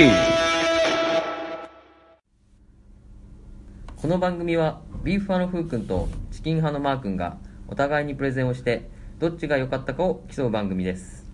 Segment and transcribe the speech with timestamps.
[0.00, 0.06] キ
[3.96, 7.36] この番組はビーフ派のふうくんとチキン派のマーくんが
[7.68, 8.88] お互いにプレゼンをして
[9.18, 11.26] どっちが良かったかを競う番組です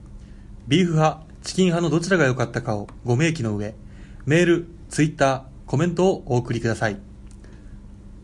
[0.66, 3.76] ビーフ派、チキン派のどちらが良かったかをご明記の上、
[4.24, 6.98] メール、ツイッター、コメントをお送りください。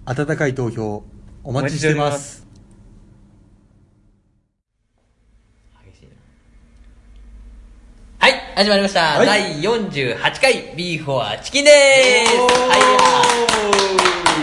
[0.06, 1.04] 温かい投票、
[1.44, 2.44] お待ちしてます。
[5.84, 6.10] 激しいな
[8.18, 9.26] はい始まりました、はい。
[9.26, 12.26] 第48回ビーフォアチキンでー。
[12.26, 12.76] すは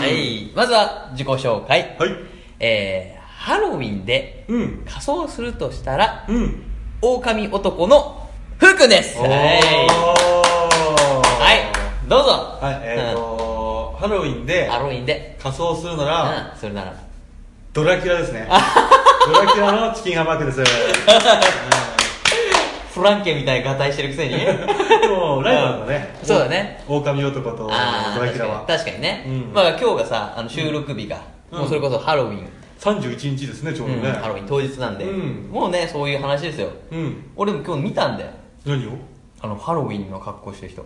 [0.00, 0.50] はい。
[0.52, 1.96] まずは自己紹介。
[1.96, 2.10] はい。
[2.58, 4.82] えー、ハロウィンでうん。
[4.84, 6.62] 仮装するとしたらうん。
[7.00, 8.28] 狼男の
[8.58, 9.16] ふうくんです。
[9.16, 9.30] はい。
[9.30, 9.38] は
[11.54, 12.08] い。
[12.08, 12.30] どうぞ。
[12.60, 15.36] はい、えーと、ハロウィンでハロウィンで。
[15.40, 16.58] 仮装するなら、うん。
[16.58, 16.92] それなら。
[17.72, 18.48] ドラキュラですね。
[19.32, 20.64] ドラキュラのチキンハンバーグです。
[22.92, 24.34] フランケンみたいに合体してるくせに？
[24.36, 26.18] でも、ライバルだね。
[26.22, 26.82] そうだね。
[26.88, 27.76] 狼男とドラ
[28.32, 28.64] キュラは。
[28.66, 29.52] 確かにね、うん。
[29.52, 31.58] まあ今日がさあの収録日が、うん。
[31.60, 34.10] もうそれこそハロウィン、31日ですね、ちょうどうんね。
[34.10, 35.48] ハロウィン当日なんで、うん。
[35.50, 36.68] もうねそういう話ですよ。
[36.90, 37.30] うん。
[37.36, 38.30] 俺も今日見たんだよ。
[38.66, 38.90] 何を？
[39.40, 40.84] あのハロウィンの格好してる人。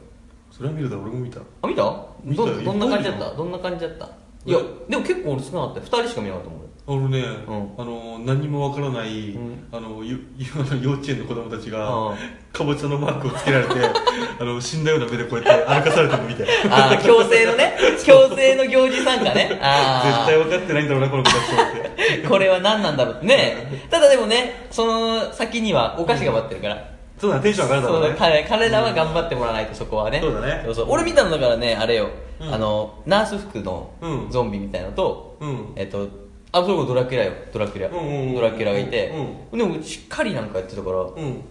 [0.53, 1.41] それは見るだ、俺も見た。
[1.63, 2.07] あ見た？
[2.23, 2.55] 見たよ。
[2.57, 3.35] どどんな感じだった？
[3.35, 4.09] どんな感じだった？
[4.47, 5.87] いやえでも結構俺少なかったよ。
[5.87, 7.75] 2人しか見なかったもんあのね、ん。
[7.79, 9.67] あの何にもわからない、ん。
[9.73, 12.17] あのゆゆあの幼稚園の子供たちが、うん。
[12.53, 13.75] かぼちゃのマークをつけられて
[14.39, 16.45] あの死んだような目でこうやって歩かされてるの見て。
[16.45, 17.75] 絶ああ強制のね
[18.05, 19.59] 強制の行事参加ね。
[19.63, 22.23] あ対分かってないんだろうなこの子たちと思って。
[22.27, 23.25] あ これは何なんだろう。
[23.25, 26.85] ねただでもねその先にはお菓子が待ってるから、
[27.19, 30.63] そうだねテンション上がるだろううだ彼彼らは頑張ってもらわないとそこはね、そうだね。
[30.67, 30.87] そうそう。
[30.91, 32.09] 俺見たのだからねあれよ、
[32.41, 32.55] うん。
[32.55, 34.31] あのナース服のうん。
[34.31, 35.73] ゾンビみたいのと、うん。
[35.77, 36.24] えっと
[36.57, 37.33] あそれこそドラキュラよ。
[37.53, 39.13] ドラキュラ、うんうんうんドラキュラがいて、
[39.53, 41.43] うでもしっかりなんかやってたから、うん。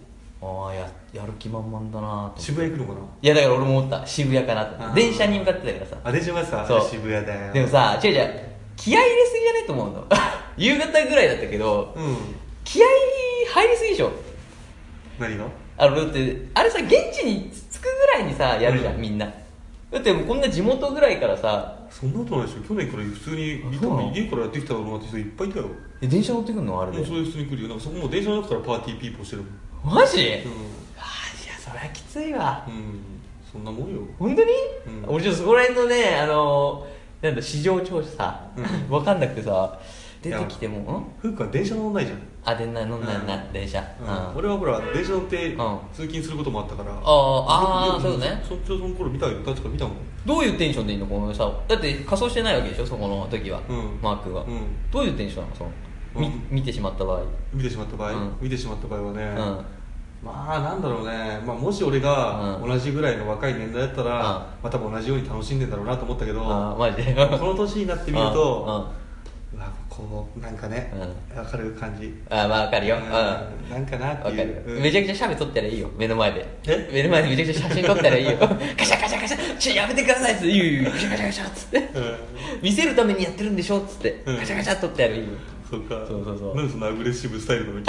[0.41, 2.41] ああややる気満々だなと思って。
[2.41, 3.05] 渋谷行くのかな？
[3.21, 4.07] いやだから俺も思った。
[4.07, 4.93] 渋谷かなとあー。
[4.93, 5.97] 電車に向かってたからさ。
[6.03, 6.81] あれじゃまさそう。
[6.81, 7.53] 渋谷だよ。
[7.53, 8.39] でもさ違う違う。
[8.75, 10.07] 気合い入れすぎじゃないと思うの。
[10.57, 12.17] 夕方ぐらいだったけどうん。
[12.63, 12.89] 気合い
[13.53, 14.11] 入りすぎでしょ。
[15.19, 15.45] 何が？
[15.77, 19.01] あのだってあれさ現地に着くぐらいにさやるじゃん、うん。
[19.01, 19.27] みんな
[19.93, 22.61] だってもうこんな地元ぐらいからさそんなことないでしょ。
[22.67, 23.61] 去年から普通に
[24.15, 25.67] 家からやってきたろうなって人いっぱいいたよ。
[25.67, 26.81] もえ電車乗ってくんの？
[26.81, 27.01] あれで？
[27.01, 29.43] うそれ普通に来るよなんかそこもう電車の中からパーティーピーポーしてる
[29.83, 29.95] もん。
[29.95, 30.25] マジ、うん。
[30.25, 32.65] ああいやそれはきついわ。
[32.67, 32.99] うん。
[33.51, 34.01] そんなもんよ。
[34.17, 34.51] 本当に、
[35.05, 35.15] うん。
[35.15, 36.87] 俺ちょっとそこら辺のねあの
[37.21, 38.09] なんだ市場調査。
[38.17, 38.63] さ、うん。
[38.89, 39.79] 分かんなくてさ
[40.23, 44.03] 出てきてもうくんは電車乗んないじゃんあでんな飲んだんな、うん電車、う
[44.35, 44.37] ん。
[44.37, 45.57] 俺はほら電車乗ってん。
[45.93, 46.91] 通勤することもあったから。
[46.91, 48.43] あああそうね。
[48.43, 49.93] そそその頃見たよ確か見たもん。
[50.25, 51.05] どういうテンションでいいの？
[51.05, 52.85] このさだって仮装してないわけでしょ？
[52.85, 53.99] そこの時は、うん。
[54.01, 54.61] マー君は、うん。
[54.91, 55.55] どういうテンションなの？
[55.55, 55.71] その、
[56.15, 56.47] みうん。
[56.49, 57.21] 見てしまった場合。
[57.53, 58.37] 見てしまった場合、うん。
[58.41, 59.65] 見てしまった場合はね、うん。
[60.25, 62.69] まあなんだろうね、まあ、もし俺がうん。
[62.69, 64.21] 同じぐらいの若い年代だったら、うん。
[64.21, 67.13] まあ多分同じように楽しんでんだろうなと思ったけどあーマジで？
[67.15, 68.63] この年になってみると、
[69.53, 69.82] うわこ
[70.37, 70.91] うなんかね、
[71.35, 72.13] わかる感じ。
[72.29, 73.05] あまあわかるよ、ううん。
[73.07, 74.81] ん、なんかなっていう。
[74.81, 75.89] めちゃくちゃ写メ撮ったらいいよ。
[75.97, 76.45] 目の前で。
[76.67, 76.89] え？
[76.91, 78.37] 目の前でめちゃくちゃ写真撮ったらいいよ。
[78.77, 79.57] カシャカシャカシャ。
[79.57, 80.89] ちょやめてくださいっつって。
[80.91, 81.77] カシャカシャカシャっつって。
[81.77, 82.15] うん。
[82.61, 84.37] 見せるためにやってるんでしょっつって、うん。
[84.37, 85.27] カシャカシャ撮ってやるいいよ。
[85.69, 85.95] そっか。
[86.07, 86.55] そうそうそう。
[86.55, 87.81] なんでそんなアグレッシブスタイルなの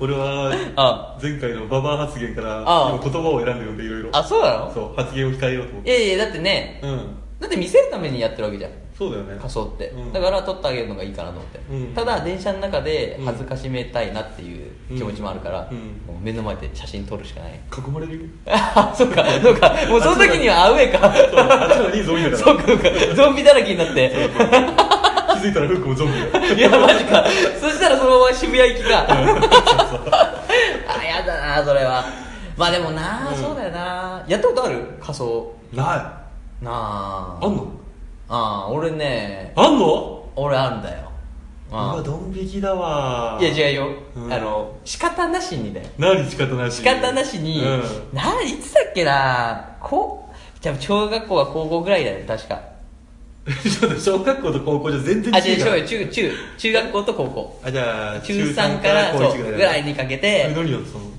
[0.00, 1.16] 俺はあ。
[1.22, 2.64] 前回のババア発言から
[3.00, 4.72] 言葉を選んでるんでいろいろあそうなの？
[4.74, 6.98] そう発言を控えようと思っいてやいやだってねうん。
[7.38, 9.36] だって見せるためにやってるわけじゃんそうだよね。
[9.38, 10.12] 仮装って、うん。
[10.12, 11.94] だから撮ってあげるのがいいかなと思って、うん。
[11.94, 15.78] ただ電車の中で恥ずかしめたいなっていう気持ちもあるから、うん。
[16.06, 17.52] もう目の前で写真撮るしかない。
[17.54, 18.20] 囲まれるよ。
[18.46, 19.74] あ そっかそっか。
[19.88, 21.12] もうその時にはアウェーか。
[21.14, 21.42] そうか
[22.30, 22.36] ら。
[22.36, 23.14] そっかそっか。
[23.16, 24.12] ゾンビだらけになって。
[25.32, 26.18] 気づいたらフックもゾンビ
[26.56, 27.24] いやマジか。
[27.60, 29.06] そしたらそのまま渋谷行きか。
[29.08, 32.04] あやだなそれは。
[32.56, 33.36] まあでもな、うん。
[33.36, 34.22] そうだよな。
[34.28, 34.84] やったことある？
[35.00, 35.52] 仮装。
[35.72, 36.64] ない。
[36.64, 37.38] なあ。
[37.42, 37.66] あんの？
[38.34, 39.52] ああ俺ね。
[39.56, 40.26] あんの？
[40.36, 41.12] 俺あるんだよ。
[41.70, 43.38] うわドン引きだわ。
[43.38, 44.32] いや違うよ、うん。
[44.32, 47.82] あの仕方なしにだよ何仕方なし仕方なしに、うん。
[48.14, 49.76] ないつだっけな？
[49.82, 52.58] こうじゃあ小学校は高校ぐらいだよ確か。
[53.44, 55.64] ちょっと小学校と高校じゃ全然あ違う。
[55.64, 57.60] から違う違う中中中学校と高校。
[57.64, 60.46] あじゃあ中3から高そう1ぐらいにかけて。
[60.50, 61.04] え何やってたの？
[61.04, 61.11] い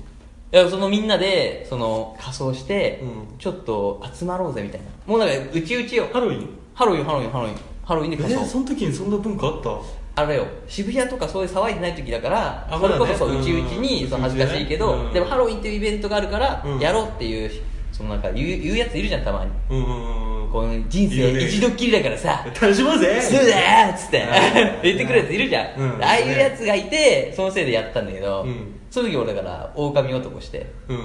[0.56, 3.38] やそのみんなでその仮装して、うん。
[3.38, 4.86] ちょっと集まろうぜみたいな。
[5.06, 6.08] もうなんかうちうちよ。
[6.12, 6.48] ハロウィン？
[6.74, 7.56] ハロウィンハロウィンハロウィン。
[7.84, 10.22] ハロウィンでえ仮装、その時にそんな文化あった？
[10.22, 10.46] あれよ。
[10.68, 14.10] 渋谷とかそういう騒いでない時だからあそれこそまだねそううちうちにうん。
[14.10, 15.12] そう恥ずかしいけど、うん。
[15.12, 16.78] でもハロウィンっていうイベントがあるからうん。
[16.78, 17.50] やろうっていう
[17.92, 19.50] そのなんか言う言うやついるじゃんたまに。
[19.70, 20.50] うんうんうん。
[20.50, 21.40] この人いるね。
[21.40, 22.44] 生一度っきりだからさ。
[22.46, 23.20] 楽しもうぜ。
[23.20, 24.82] そうだよっつってうん。
[24.82, 26.02] 言ってくるやついるじゃん、うん。
[26.04, 30.98] ああいうやつがいてそのせいでやったんだけど、うんその時俺だから狼男してうん。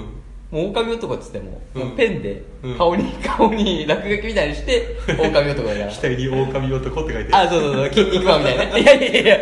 [0.52, 1.82] もう狼男っつっても,、うん。
[1.88, 2.78] もうペンでうん。
[2.78, 5.86] 顔に、 顔に落書きみたいにして 狼男だから。
[5.86, 8.64] 額に狼男って書いてあ、そうそうそう、筋肉マンみたいな。
[8.74, 8.80] ね。
[8.80, 9.38] いやいやいや、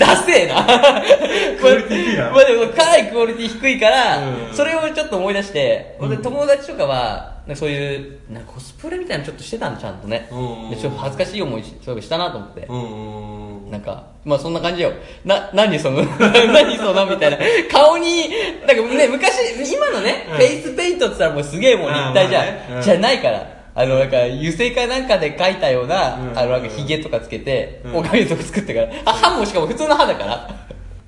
[0.00, 0.64] ダセえな。
[1.60, 2.30] クオリティ低いな。
[2.30, 4.52] まあでも、かなりクオリティ低いから、うん。
[4.52, 6.08] それをちょっと思い出して、うん。
[6.08, 10.28] 俺友達とかは、なんかそういう、なんかコスプレみたいなのちょっとしてたんだ、ちゃんとね。
[10.32, 10.70] うん。
[10.70, 12.66] でちょっと恥ずかしい思いしそういえばしたなと思って。
[12.68, 14.92] うんなんか、まあそんな感じよ。
[15.24, 17.38] な、何その、 何そのみたいな。
[17.72, 18.28] 顔に、
[18.66, 19.32] なんかね、昔、
[19.74, 22.42] 今のね、うんフェイスペイントって言ったらもうすげえもう立体じゃ
[22.78, 22.82] ん。
[22.82, 23.46] じゃないから。
[23.74, 28.88] あの、なんか、油性かなんかで描いたような、うんあの、なんかヒゲとかつけて、うんおかげとか作ってから。
[29.06, 30.50] あ、歯もしかも普通の歯だから。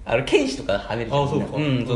[0.07, 1.47] あの、剣士とかはめるじゃんあそうか。
[1.47, 1.87] ん、そうそう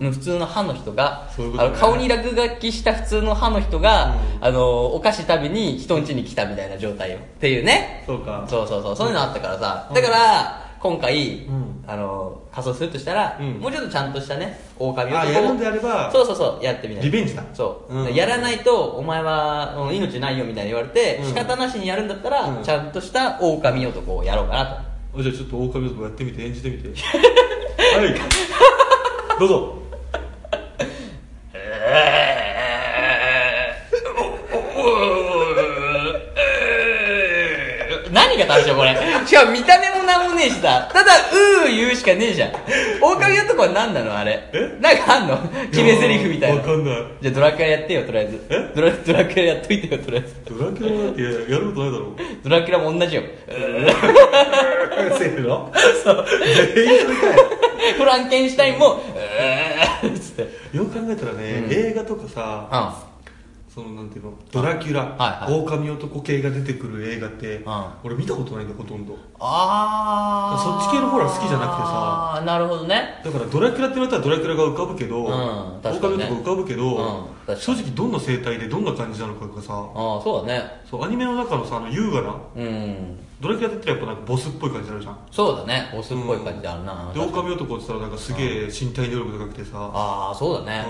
[0.00, 0.12] そう。
[0.12, 1.70] 普通の歯の人が、そういうことね。
[1.70, 4.46] あの、顔に落書きした普通の歯の人が、うん。
[4.46, 7.18] あの、お菓子食べに人ん家に来たみたいな状態よ。
[7.18, 8.04] っていうね。
[8.06, 8.44] そうか。
[8.48, 9.86] そうそうそう、そういうのあったからさ。
[9.88, 9.94] うん。
[9.94, 11.84] だから、今回、ん。
[11.86, 13.54] あの、仮装するとしたら、うん。
[13.54, 17.04] もうちょっとちゃんとしたね、狼あやるんであればそうそうそう、やってみない。
[17.04, 17.42] リベンジだ。
[17.54, 17.92] そう。
[17.92, 18.14] うん。
[18.14, 21.28] やらないと、お前はうん命ないよみたいに言われて、うん。
[21.28, 22.62] 仕方なしにやるんだったら、うん。
[22.62, 24.91] ちゃんとした狼男をやろうかなと。
[25.18, 26.88] じゃあちょっと狼男やってみて演じてみて。
[26.96, 28.14] はい。
[29.38, 29.78] どうぞ。
[38.12, 38.96] 何が正しいよこれ？
[39.32, 41.10] しかも見た目もなんもねえしさ、ただ、
[41.64, 42.52] うー言うしかねえじゃん。
[43.00, 44.14] 狼男は何なの？
[44.14, 44.50] あれ。
[44.52, 44.76] え？
[44.78, 45.38] なんかあんの？
[45.70, 46.56] 決め台詞みたいな。
[46.60, 48.46] わかんないじゃあドラキュラやってよ、とりあえず。
[48.50, 48.72] え？
[48.76, 50.34] ドラドラキュラやっといてよ、とりあえず。
[50.44, 52.14] ドラキュラなんてやることないだろ
[52.44, 53.22] ドラキュラも同じよ。
[53.48, 55.72] セーフの？
[56.04, 56.26] そう
[56.74, 57.32] 全員かよ
[57.96, 60.76] フランケンシュタインも、うーっつって。
[60.76, 63.06] よく考えたらね、うん映画とかさ、あ
[63.74, 64.34] そのなんていうの？
[64.50, 67.64] ドラキュラ、はいはい狼男系が出てくる映画って、ん
[68.04, 70.62] 俺見たことないんだよほとんどあー。
[70.62, 73.20] そっち系のホラー好きじゃなくてさあー、なるほどね。
[73.24, 80.62] だからドラキュラって言われたらドラキュラが浮かぶけど、うん確かにね狼男浮かぶけど、うん確か正に直どんな生態でどんな感じなのかがさあー、そうだね。
[80.88, 83.18] そうアニメの中のさあの優雅なうん。
[83.40, 85.90] ドラキュラって言ったらやっぱなんかボスっぽい感じになるじゃんそうだね。
[85.96, 87.10] オスっぽい感じあるな。
[87.14, 90.84] で狼男って言ったらなんかすげえ身体能力高くてさああ、そうだね。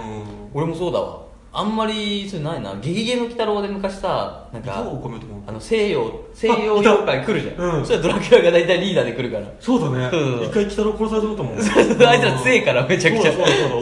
[0.52, 1.31] う俺もそうだわ。
[1.54, 2.74] あんまり、それないな。
[2.80, 7.76] ゲゲゲの鬼太郎で昔さ、なんかあの、西洋、西洋妖怪来るじゃん。
[7.78, 7.86] うん。
[7.86, 9.46] そしたらドラキュラが大体リーダーで来るから。
[9.60, 10.44] そうだね、うん。
[10.44, 11.52] 一回鬼太郎殺されてもったもん
[12.08, 13.32] あいつら強いからめちゃくちゃ。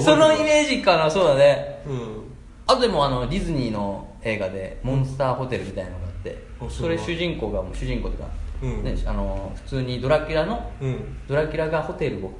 [0.00, 1.80] そのイメージかなそうだね。
[1.86, 2.22] うん。
[2.66, 8.24] あとでもあのディズニーの映画でモンスターホテルみたいなのがあってあそれ主人公が主人公とか、
[8.64, 8.82] うん。
[8.82, 11.18] ね、あの普通にドラキュラのうん。
[11.28, 12.32] ドラキュラがホテルを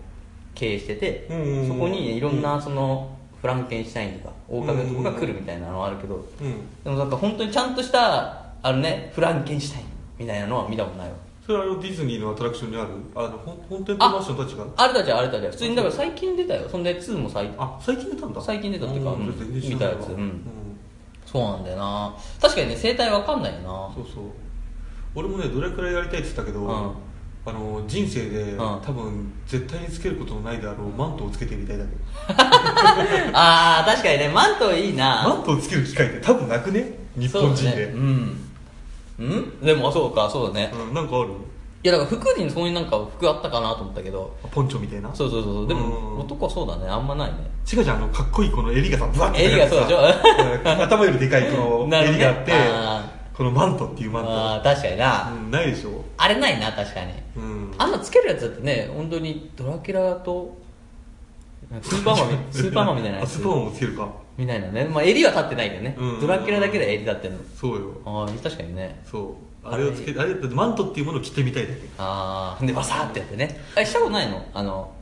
[0.57, 1.69] 経営してて、うんうんうん。
[1.69, 6.85] そこにいろんなそのフランケンシュタインとか狼男が来るみたいなのはあるけど、うん。
[6.85, 9.87] でもなんか本当にちゃんとしたあのねフランケンシュタイン
[10.19, 11.15] みたいなのは見たことないわ。
[11.47, 12.91] それはあのディズニーのアトラクションにある？
[13.15, 14.67] あの本本店とマンションたちが？
[14.77, 16.69] あれたちはあれたちは普通にだから最近出たよ。
[16.69, 18.41] そんで2も最あ最近出たんだ。
[18.41, 19.27] 最近出たっていうかうん。
[19.27, 20.09] 見たやつ。
[20.09, 20.43] うん。
[21.25, 22.15] そうなんだよな。
[22.41, 23.65] 確かにね生態わかんないよな。
[23.95, 24.25] そうそう。
[25.15, 26.93] 俺もねどれくらいやりたいって言ったけど、うん
[27.47, 28.59] あの人生で、ん。
[28.59, 31.97] 多分絶対につけることのないであろうマントをつけてみたいだけど。
[33.33, 34.29] あー確かにね。
[34.29, 35.23] マントいいな。
[35.27, 36.99] マントをつける機会って多分なくね？
[37.17, 37.71] 日本人で。
[37.71, 37.85] そうだね。
[37.95, 38.41] うん。
[39.21, 39.61] うん？
[39.61, 40.73] でもあそうかそうだね。
[40.89, 41.29] うん、なんかある？
[41.83, 44.37] いやだから服にそういうなんか服あったかなと思ったけど。
[44.51, 45.09] ポンチョみたいな？
[45.15, 45.67] そうそうそうそう。
[45.69, 45.81] でうん。
[45.81, 46.87] も男はそうだね。
[46.89, 47.37] あんまないね。
[47.73, 49.99] 違うじゃんあのかっこいいこの襟がさブワッて襟がそうでしょ？
[50.01, 54.31] うん頭よりでかいこの なるほどね襟があってあこのマントっていうマント。
[54.31, 56.00] あー確かにな、うん、ないでしょ？
[56.23, 57.13] あれないな確かに。
[57.37, 57.75] うん。
[57.79, 60.55] あんなつけるやつだってね本当にドラキュラと
[61.81, 63.19] スーパーマンみスーパーマンみたいな。
[63.19, 64.09] やつあスーパーマンもつけるか。
[64.37, 64.85] みたいなね。
[64.85, 66.21] まあ襟は立ってないけどね、うん。
[66.21, 67.39] ドラキュラだけで襟立ってんの。
[67.57, 67.93] そうよ。
[68.05, 69.01] ああ確かにね。
[69.05, 69.69] そう。
[69.69, 69.85] あれ。
[69.85, 71.81] をつけあれだってマントっていうものを着てみたいだけ。
[71.99, 73.61] ああでバサーってやってね。
[73.77, 74.45] あしたことないの？
[74.53, 74.93] あの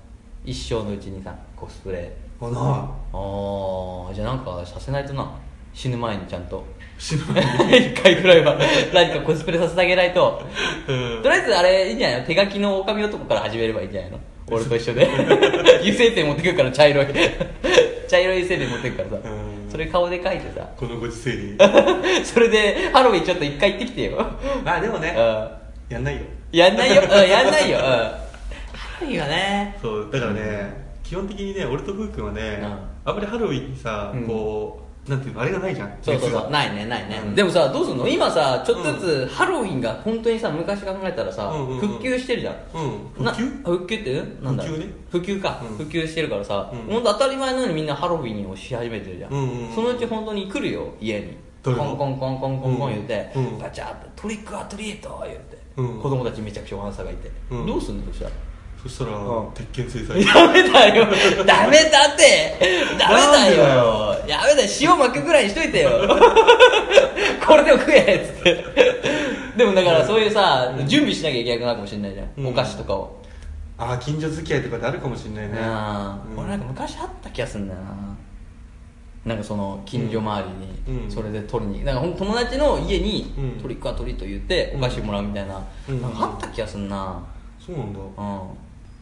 [0.45, 2.17] 一生のうちにさコスプレ。
[2.41, 5.29] あなああじゃあなんかさせないとな。
[5.75, 6.65] 死ぬ前にちゃんと
[6.99, 8.59] 死ぬ前に一回ぐらいは
[8.93, 10.43] 何かコスプレさせてあげないと。
[10.89, 11.23] うん。
[11.23, 12.27] とりあえずあれいいんじゃないの？
[12.27, 14.19] 手書きの狼男から始めればいいんじゃないの？
[14.51, 15.07] 俺と一緒で。
[15.81, 17.07] 油性ペン持ってくるから茶色い。
[18.09, 19.17] 茶色い油性ペン持ってくからさ。
[19.25, 19.29] う
[19.69, 19.71] ん。
[19.71, 20.67] それ顔で書いてさ。
[20.77, 21.57] このご時世に。
[22.25, 24.17] それでハロウィンちょっと一回行ってきてよ。
[24.65, 25.15] まあでもね。
[25.17, 25.95] うん。
[25.95, 26.23] やんないよ。
[26.51, 27.85] やんないよ、うん、やんないよ、うん。
[27.85, 28.19] ハ
[29.03, 29.77] ロウィンはね。
[29.83, 32.67] そうだからね基本的にね俺とふうくんはねうん。
[33.05, 34.27] あんまりハロウィンにさうん。
[34.27, 37.21] こうなんていうのあれがないじゃんそうそうそう、ないね、ないね。
[37.25, 37.35] うん。
[37.35, 38.07] でもさ、どうすんの？
[38.07, 41.81] 今さ、ちょっとずつハロウィンが本当にさ、昔考えたらさ、うんうんうん。
[41.81, 42.57] 復旧してるじゃん。
[43.19, 43.25] うん。
[43.25, 43.73] な復旧？
[43.73, 44.23] 復旧って？
[44.43, 44.79] なんだろう。
[44.79, 44.87] ね。
[45.11, 45.77] 普及か、うん。
[45.77, 46.93] 普及してるからさ、うん。
[46.93, 49.75] 本当当たり前のようにみんなハロウィンをし始めてるじゃん,、うんうんうん。
[49.75, 51.37] そのうち本当に来るよ家に。
[51.65, 56.01] コンコンコンコンコンコン言うて、ガチャってトリックアトリート言うて、うん。
[56.01, 57.67] 子供たちめちゃくちゃお花さがいて、うん。
[57.67, 58.27] どうすんのそした？
[58.27, 58.31] ら
[58.83, 59.51] そしたら、うん。
[59.55, 60.23] 鉄拳制裁。
[60.23, 61.07] やめだよ。
[61.45, 62.55] ダメだって。
[62.99, 64.15] ダメだよ。
[64.27, 64.69] やめだよ。
[64.81, 65.91] 塩巻くぐらいにしといてよ。
[67.45, 68.65] これでも食えっつって。
[69.57, 72.47] でもだからそういうさ準備しなきゃいけなくなるかもしれないじゃん、うん。
[72.49, 73.19] お菓子とかを。
[73.77, 75.59] ああ近所付き合いとかであるかもしれないね。
[75.61, 76.17] あ。
[76.31, 76.39] うん。
[76.39, 77.87] 俺なんか昔あった気がするんだよな。
[79.27, 80.45] なんかその近所周
[80.87, 81.07] りうん。
[81.09, 81.85] にそれで取りに。
[81.85, 83.61] なんかほん友達の家にうん。
[83.61, 86.01] トリックはトリート言ってお菓子もらうみたいな,、うん。
[86.01, 87.21] なんかあった気がするな。
[87.65, 87.99] そうなんだ。
[87.99, 88.41] うん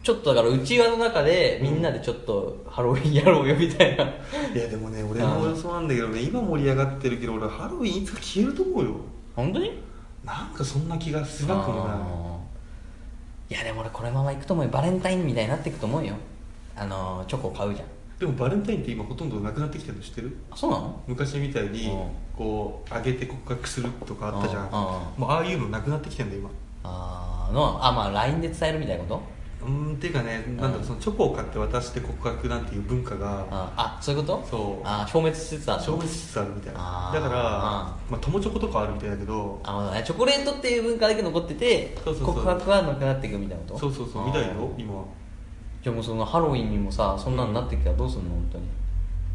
[0.06, 4.08] ちょっとだからうちわの中でみんなでちょっとハロウィンやろうよみたいな、い
[4.56, 8.94] やでもね俺もそうなんだけどね今盛り上がってるけど俺ハロウィンいつか消えると思うよ。
[9.34, 9.72] 本当に？
[10.24, 11.94] なんかそんな気がしなくもな
[13.50, 13.54] い？
[13.54, 16.14] いやでも俺このまま行くと思うよバレンタインみたいになっていくと思うよ。
[16.76, 17.88] あのーチョコ買うじゃん。
[18.20, 20.36] でもバレンタインって今ほとんどなくなってきてるの知ってる？
[20.52, 21.02] あそうなの？
[21.08, 22.08] 昔みたいにうん。
[22.36, 24.70] こう上げて告白するとかあったじゃん。
[24.70, 26.50] もうああいうのなくなってきてんだよ今。
[26.84, 27.52] あー。
[27.52, 29.35] のあまあ LINE で伝えるみたいなこと？
[29.66, 34.46] うーんっていうかねなんだろうそのチョコを買って渡して告白なんていう文化がああそういうこと？
[34.48, 34.86] そう。
[34.86, 37.10] あ消滅しつつある消滅しつつあるみたいな。
[37.14, 43.78] だからあまあ友チョコとかあるみたいだけどあまあチョコレートっていう文化だけ残ってて告白はなくなっていくみたいなこと？
[43.78, 44.26] そうそうそう。
[44.26, 44.94] みたいよ今。
[44.94, 45.04] は
[45.82, 48.30] じゃあもうそのハロウィンにもさそんなのなってきたらどうすんの？
[48.30, 48.64] 本当に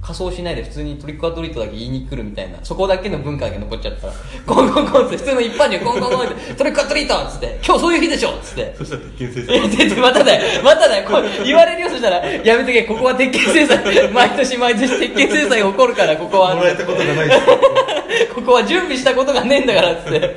[0.01, 2.57] 仮装しないで普通にトリックアトリートだけ言いに来るみたいな。
[2.63, 4.13] そこだけの文化だけ残っちゃったら。
[4.47, 6.55] コンコンコンって普通の一般人コンコンコンって。
[6.55, 7.59] トリックアトリートっつって。
[7.63, 8.75] 今日そういう日でしょっつって。
[8.77, 13.77] そしたら鉄拳制え、裁まただよ、まただよ、こう言われるよ、そしたら、やめとけ、ここは鉄拳制裁、
[14.09, 16.55] 毎年毎年鉄拳制裁起こるから、ここは。
[16.55, 17.29] もらえたことがない
[18.33, 20.35] ここは準備したことがねえんだからっつって。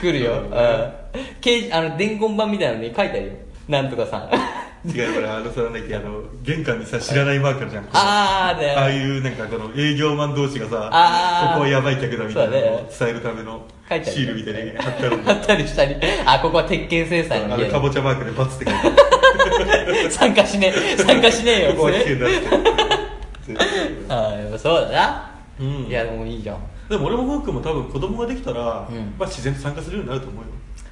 [0.00, 3.32] 来るよ、うん、あの伝言板みたいなのに書いてあるよ
[3.68, 4.30] なんとかさん。
[4.86, 7.88] 違うこれあのさなんだっけあの玄関にさ知らないマークあるじゃん。
[7.94, 12.90] あーだよああいうなんかこの営業マン同士がさあーここはやばい客だみたいなのをね。
[12.98, 20.10] 伝えるためのシールみたいに貼ってあるんあだったりしたりあここは鉄拳制裁あのかぼちゃマークでバツって書いてある。
[20.12, 20.96] 参加しねえ。
[20.98, 22.36] 参加しねえよここは危険だって。
[24.10, 25.30] あーやっぱそうだな、
[25.60, 25.66] うん。
[25.86, 26.58] いやでもいいじゃん。
[26.90, 29.14] でも俺もフー君も多分子供ができたら、うん。
[29.18, 30.48] まあ、自然と参加するようになると思うよ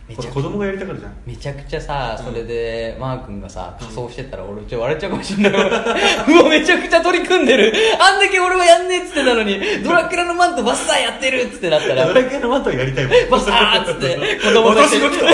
[0.09, 1.14] めちゃ子供がやりたがるじゃん。
[1.25, 2.25] めちゃくちゃさ、うん。
[2.26, 5.52] それで、マー君がさ、仮装してたら俺ちょ笑っちゃうかもしんない。
[5.54, 7.73] うわ、めちゃくちゃ取り組んでる。
[7.99, 12.06] あんだけ俺はやんねえっつってたのに、ドラキュラのマントバスターやってるっつってなったら。
[12.06, 13.30] ド、ラキュラのマントはやりたいもん。
[13.30, 15.26] バスターっつって、子供たち私が来た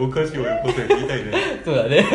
[0.00, 1.32] おかしいわよこと言いたいね。
[1.64, 2.06] そうだね。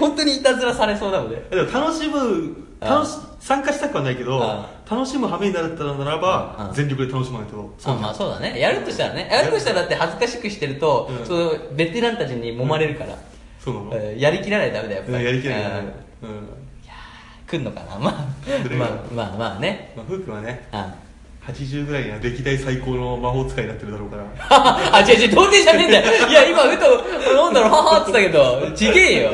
[0.00, 1.36] 本当にいたずらされそうなので。
[1.50, 7.74] でも楽しむ楽し参加したくはないけどあ楽しむ羽目になったならばうん全力で楽しまないと。
[7.84, 8.58] あまあそうだね。
[8.58, 9.28] やるとしたらね。
[9.30, 11.26] やるとしたらだって恥ずかしくしてると、うん。
[11.26, 13.16] そのベテランたちに揉まれるから。
[13.58, 13.90] そうなの。
[13.94, 15.18] えーやりきらないとダメだよ、やっぱり。
[15.18, 15.70] うんやりきれないうん。
[15.76, 15.92] ね
[17.46, 17.98] 来んのかな。
[17.98, 18.12] まあ
[18.78, 19.92] まあまあまあね。
[19.96, 20.94] まあ、フー君はねあ
[21.46, 24.22] 80ぐらいには歴代最高の魔法使いになってるだろうから。
[24.96, 26.28] あ違う違う童貞じゃねえんだよ。
[26.28, 29.30] いや今ふとなんだろうははっつったけどちげえよ。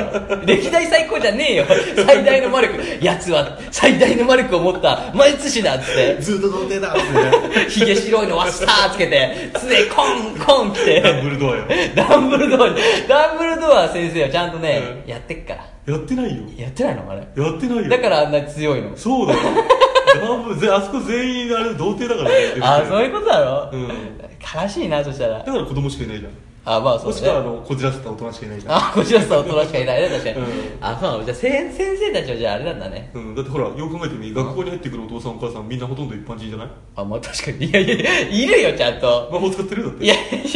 [0.47, 1.65] 歴代最高じゃねえよ。
[2.07, 2.75] 最大の魔力。
[3.03, 6.17] 奴は最大の魔力を持った魔術師だっつって。
[6.19, 7.61] ずっと童貞だって。
[7.61, 11.01] ねひげ白いのワスターつけて杖コンコン来て。
[11.03, 11.65] ダンブルドアよ。
[11.95, 12.71] ダンブルドア
[13.07, 15.11] ダンブルドア先生はちゃんとね、うん。
[15.11, 15.65] やってっから。
[15.93, 16.43] やってないよ。
[16.57, 17.89] やってないのあれやってないよ。
[17.91, 18.97] だからあんなに強いの。
[18.97, 19.41] そうだよ
[20.73, 22.37] あそこ全員あれ童貞だからね。
[22.61, 23.89] あそういうことだろ、うん。
[24.63, 25.39] 悲しいなそしたら。
[25.39, 26.33] だから子供しかいないじゃん。
[26.65, 28.77] あまあそうもしくはあねのこじらせた大人しかいないじゃん。
[28.77, 30.45] あこちらさ大人しかいないね確かに、うん。
[30.81, 33.11] あそうなのじゃあ先先生たちはじゃああれなんだね。
[33.15, 36.69] うん、だってほらよく考えてみ学校に入ってくるお父さんお母さんみんなほとんど一般人じゃない？
[36.97, 37.65] あまあ確かに。
[37.67, 39.31] いやいやいるよちゃんと。
[39.33, 40.05] 魔法使ってるよだって。
[40.05, 40.49] いやいやさ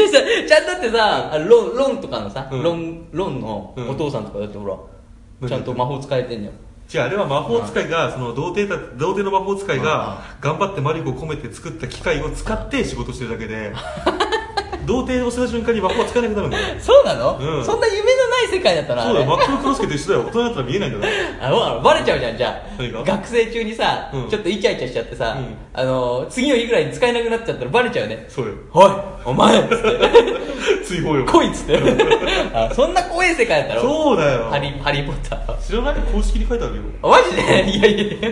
[0.48, 2.62] ちゃんとだってさあロンロンとかのさ、うん。
[2.62, 6.54] ロンロンのお父さんとかだってほら、うんちゃんと魔法使えてんじゃん
[6.92, 13.72] 違うあれは魔法使いがその童貞だ童貞の魔法使いがう頑張って魔力を込めて作った機械を使って仕事してるだけで
[14.86, 16.80] 童貞をした瞬間に魔法は使えなくなるんだよ。
[16.80, 17.64] そうなの、うん。
[17.64, 19.38] そんな夢のない世界だったなそうだよ。
[19.60, 20.24] クロスケと一緒だよ。
[20.26, 23.04] 大人だったら見えないんだよあのバレちゃうじゃんじゃあ。
[23.04, 24.30] 学生中にさ、うん。
[24.30, 25.56] ちょっとイチャイチャしちゃってさ、うん。
[25.72, 28.26] あの次の日ぐらいに使えなくなっちゃったらバレちゃうね。
[28.28, 28.54] そうよ。
[28.72, 28.90] おい
[29.24, 31.24] お前っつって追放よ。
[31.24, 31.78] 来いっつって。
[32.54, 34.48] あそんな怖い世界だったろそうだよ。
[34.50, 35.56] ハリハリー・ポッター。
[35.58, 36.82] 知らない公式に書いてあるよ。
[37.02, 37.42] マジで？
[37.70, 38.30] いやいやいや。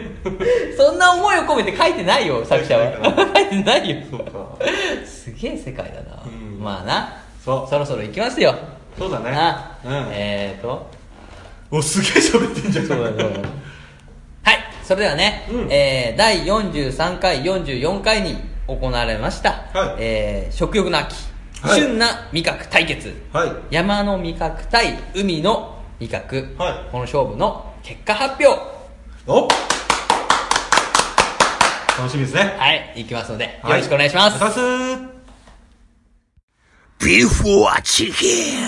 [0.77, 2.93] そんな思いを込めて書いてないよ作者は。
[3.35, 3.97] 書いてないよ。
[4.11, 4.31] そうか。
[5.05, 6.20] すげえ世界だな、うん
[6.61, 7.17] まあな。
[7.43, 7.69] そう。
[7.69, 8.55] そろそろ行きますよ。
[8.99, 9.31] そうだね。
[9.31, 9.93] な、うん。
[10.11, 10.91] えーと。
[11.71, 12.87] おすげえ喋ってんじゃん。
[12.87, 13.43] そうだそうだはい。
[14.85, 15.73] それではね、うん。
[15.73, 18.37] えー第43回44回に
[18.67, 20.03] 行われました、はい。
[20.03, 21.15] えー食欲の秋、
[21.63, 21.81] はい。
[21.81, 23.17] 旬な味覚対決。
[23.33, 23.53] はい。
[23.71, 26.75] 山の味覚対海の味覚、はい。
[26.93, 28.61] この勝負の結果発表。
[29.27, 29.49] お
[31.99, 32.55] 楽しみですね。
[32.59, 33.71] はい、いきますので、はい。
[33.73, 34.37] よろしくお願いします。
[34.37, 35.20] お願い
[37.01, 38.61] しますビフォーチキン。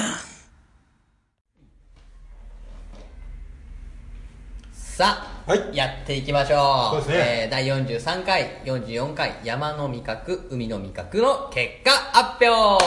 [4.72, 5.76] さあ、はい。
[5.76, 7.02] やっていきましょう。
[7.02, 7.42] そうですね。
[7.44, 12.82] えー第43回、44回、山の味覚、海の味覚の結果発表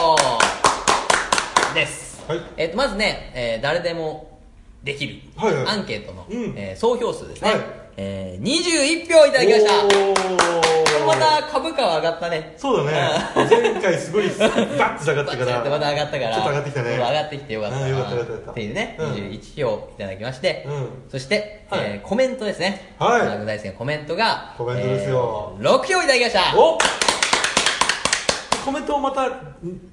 [1.73, 2.23] です。
[2.27, 2.41] はい。
[2.57, 4.39] えっ、と、まずね、えー誰でも
[4.83, 5.67] できる、はいはい。
[5.67, 6.53] アンケートの、うん。
[6.57, 7.51] えー総票数ですね。
[7.51, 9.81] はいえー21票いただきました。
[9.83, 12.53] これおまた株価は上がったね。
[12.57, 13.47] そうだね。
[13.49, 16.35] 前回すごい バッと下がったかバッてやってまたら上がったから。
[16.35, 16.89] ちょっと上がってきたね。
[16.89, 19.11] うん上がってきてよかったよかったよかっていうね、うん。
[19.13, 20.89] 21票いただきまして、うん。
[21.09, 21.81] そして、はい。
[21.85, 22.93] えーコメントですね。
[22.99, 23.21] はい。
[23.23, 25.53] マーク大好きなコメントがコメントですよ。
[25.59, 26.41] えー6票いただきました。
[26.57, 26.77] お
[28.65, 29.31] コメントもまたん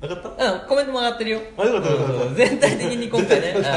[0.02, 0.52] 上がった？
[0.52, 1.40] うん、コメントも上がってるよ。
[1.58, 3.68] あよかったよかった全体的に今回ね、うん、し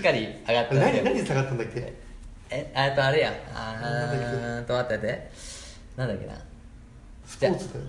[0.00, 2.09] っかり上がってる何何下がったんだっけ？
[2.50, 3.32] え、あとあれや。
[3.54, 5.30] あーと、待って待って。
[5.96, 6.32] なんだっけな。
[7.26, 7.86] スポーツだよ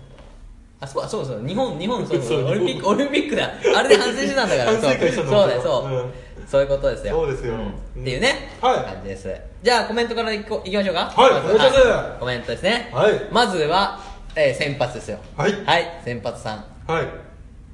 [0.79, 3.51] あ、そうそうそう、日本、日本、そうそそうう、オリンピック、オリンピックだ。
[3.75, 4.71] あれで反省してたんだから。
[4.79, 6.13] 反省会したそうそうだよ、そう、うん
[6.47, 7.13] そういうことですよ。
[7.13, 7.61] そうですよんう
[7.99, 9.33] んっていうね、はい感じです。
[9.63, 11.05] じゃあ、コメントからいこいきましょうか。
[11.15, 12.89] はいまずお願いしますコメントですね。
[12.91, 13.99] はいまずは、
[14.35, 15.19] えー先発ですよ。
[15.37, 16.65] はいはい、先発さん。
[16.91, 17.30] はい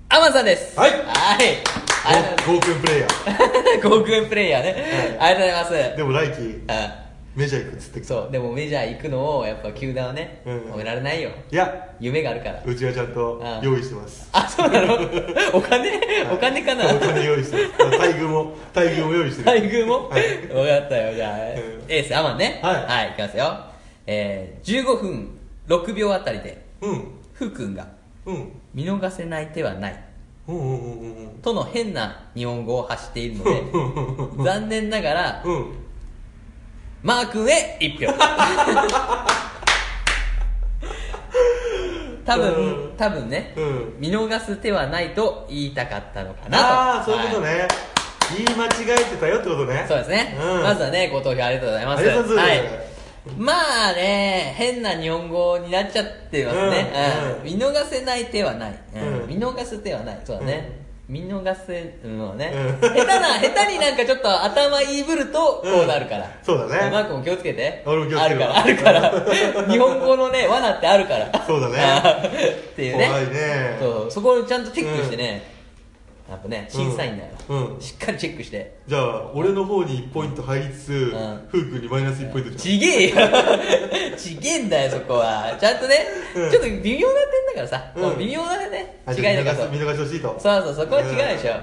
[0.09, 0.79] アマンさんです。
[0.79, 0.91] はい。
[0.91, 1.01] はい。
[2.05, 3.81] ありがとう5億円プレイヤー。
[3.81, 5.17] 5億円プレイヤーね。
[5.19, 5.97] ありがとうございます。
[5.97, 7.03] でも来季あ
[7.35, 10.57] メジャー行くっつってそう、でもメジャー行くのを、やっぱ球団はね、うん。
[10.71, 11.29] 止められないよ。
[11.51, 11.89] いや。
[11.99, 12.63] 夢があるから。
[12.65, 14.29] うちはちゃんと用意してます。
[14.31, 14.93] あ、そうなの？
[15.53, 15.91] お金？
[16.33, 16.85] お金かな？
[16.95, 17.97] お金用意してます。
[17.99, 19.59] 待遇も待遇も用意してる。
[19.61, 20.23] 待遇も、はい。
[20.47, 21.39] 分かったよ、じゃあ、ん。
[21.39, 22.59] エース、アマンね。
[22.63, 22.75] はい。
[22.85, 23.57] はい、いきますよ。
[24.07, 25.37] えー、15分
[25.67, 27.11] 6秒あたりで、うん。
[27.33, 27.85] ふうくんが、
[28.27, 30.03] うん見逃せない手はない。
[30.47, 35.73] うんうんうんうんとの変な日本語を発しているので、残念ながら、うん
[37.03, 38.13] マー君へ1票。
[42.25, 46.63] 多う分、ん多分ね、うん見逃す手はないと言いたかったのかなと。
[46.65, 47.67] ああそういうことはね
[48.35, 50.37] 言い間違えてたよってことねそうですね。
[50.41, 51.99] うんまずはね、ご投票ありがとうございます。
[51.99, 52.86] ありがとうございますはい。
[53.37, 56.91] まあね、変な日本語になっちゃってますね。
[57.43, 58.79] うんうん見逃せない手はない。
[59.27, 60.19] 見逃す手はない。
[60.23, 60.87] そうだね。
[61.07, 66.29] 見逃せるのはね、うん下手な、下手になんかちょっと頭いいぶると、こうなるから。
[66.43, 67.81] そうだねマークも気をつけて。
[67.85, 69.65] 俺も気をつけるあるから、あるから。
[69.71, 71.45] 日本語のね、罠ってあるから。
[71.47, 71.77] そうだね
[72.71, 73.07] っていうね。
[73.07, 75.56] 怖いねそう、そこをちゃんとチェックしてね、
[76.29, 77.29] やっぱね、審査員だよ。
[77.49, 77.75] うん。
[77.75, 77.81] うん。
[77.81, 78.75] しっかりチェックして。
[78.87, 81.47] じゃあ俺の方に1ポイント入りつつん。
[81.49, 82.51] ふうくんにマイナス1ポイント。
[82.51, 83.15] じちげえよ。
[84.17, 85.55] ちげえんだよそこは。
[85.59, 85.95] ちゃんとね、
[86.35, 86.51] うん。
[86.51, 88.03] ちょっと微妙な点だからさ、うん。
[88.03, 89.67] こう微妙なねゃん違いだから。
[89.67, 90.35] 見逃してほしいと。
[90.39, 91.53] そうそうそこは違うでしょ、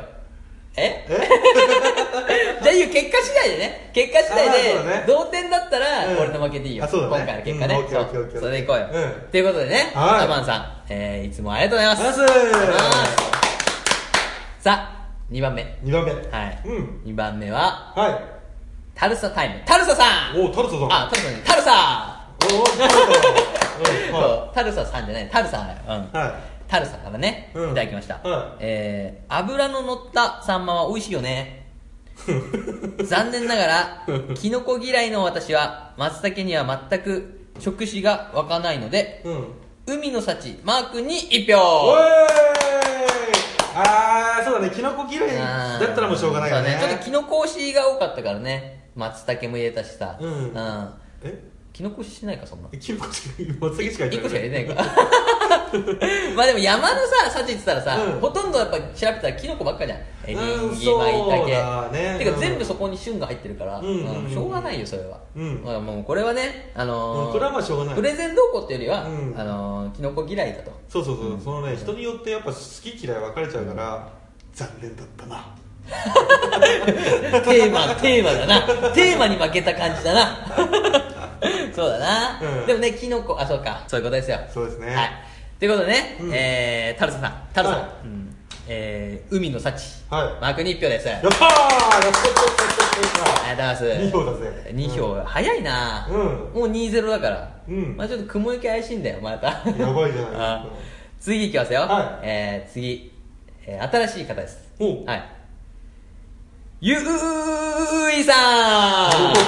[0.77, 1.09] ええ？
[2.65, 3.91] じゃあいいよ結果次第でね。
[3.93, 5.05] 結果次第あーそうだね。
[5.07, 6.19] で同点だったらうん。
[6.19, 7.17] 俺の負けでいいよ、あそうだね。
[7.19, 8.41] 今回の結果ね、うんオッケーオッケーオッケーそう。
[8.41, 9.13] それでいこうよ、うん。
[9.31, 10.25] ということでね、はい。
[10.25, 12.23] アマンさん、えーいつもありがとうございます。
[12.23, 12.75] ありがとうございま
[13.39, 13.44] す
[14.65, 15.63] さあ2番目。
[15.85, 16.11] 2番目。
[16.11, 17.03] はい、うん。
[17.05, 18.19] 2番目はは
[18.95, 19.63] タルサタイム。
[19.67, 20.39] タルサさん。
[20.39, 20.91] いおおタルトさん。
[20.91, 21.43] あタルサね。
[21.45, 23.13] タルサおおタルトさん。
[24.09, 25.29] うんそタルサさんじゃない。
[25.29, 25.65] タルサ、うん。
[25.67, 25.69] い。
[26.15, 27.73] はタルサからね、うん。
[27.73, 28.57] いただきました、はい。
[28.61, 31.67] えー、油の乗ったサンマは美味しいよね。
[33.05, 39.47] 残念ながらキノコ嫌いの私は松茸には全く食指が湧かないのでいうん。
[39.87, 41.99] 海の幸マー君に1お票
[42.71, 42.74] い
[43.75, 44.71] ああそうだね。
[44.75, 46.79] キノコ嫌いだったらもうしょうがないよね。
[46.81, 48.91] そうちょっとキノコ推しが多かったからね。
[48.95, 50.17] 松茸も入れたしさ。
[50.21, 50.29] うん。
[50.29, 50.95] うん。
[51.23, 51.54] え？
[51.75, 52.69] キノコ推ししないかそんな。
[52.79, 54.85] キノコしか松茸しか入って1個しか入れないか。
[54.85, 54.85] か
[56.37, 58.21] まあでも山のさ幸って言ったらさ、うん。
[58.21, 59.99] ほとんどやっぱ調べたらキノコばっかじゃん。
[59.99, 60.39] エリン
[60.73, 64.31] ギうんマイタそうだてかうん全部そこに旬が入ってるから、うんうんうん。
[64.33, 65.63] しょうがないよそれは、うん。
[65.65, 67.95] まあもうこれはねあのーうんこれはまあしょうがない。
[67.97, 69.35] プレゼン動向っていうよりは、うん。
[69.37, 70.71] あのーキノコ嫌いだと。
[70.89, 74.09] そうそうそう、そのね人によってやっぱ好き嫌い分かれちゃうから
[74.53, 75.45] 残念だったな。
[77.45, 78.63] テーマテーマだな。
[78.93, 81.14] テーマに負けた感じだな
[81.75, 82.67] そうだな、うん。
[82.67, 83.85] でもねキノコあそうか。
[83.87, 84.39] そういうことですよ。
[84.53, 84.95] そうですね。
[84.95, 85.11] はい。
[85.59, 86.31] ということでね、うん。
[86.33, 87.43] えー、タルサさん。
[87.53, 87.91] タルサさん、はい。
[88.05, 88.37] うん。
[88.67, 89.73] えー、海の幸、
[90.11, 90.41] はい。
[90.41, 91.07] マークに1票です。
[91.09, 94.05] やったーやったやったやったありがとうございます。
[94.05, 94.73] 二票だぜ。
[94.73, 96.17] 2票、早いな、うん。
[96.17, 97.97] もう2-0だから、うん。
[97.97, 99.49] まあちょっと雲行き怪しいんだよまた。
[99.49, 100.31] やばいじゃないですか。
[100.41, 100.67] あ
[101.21, 102.27] 次いきますよ、はい。
[102.27, 103.13] えー、次、
[103.67, 104.59] えー、新しい方です。
[105.07, 105.44] はい
[106.81, 109.11] ゆういさん。
[109.11, 109.41] なんだ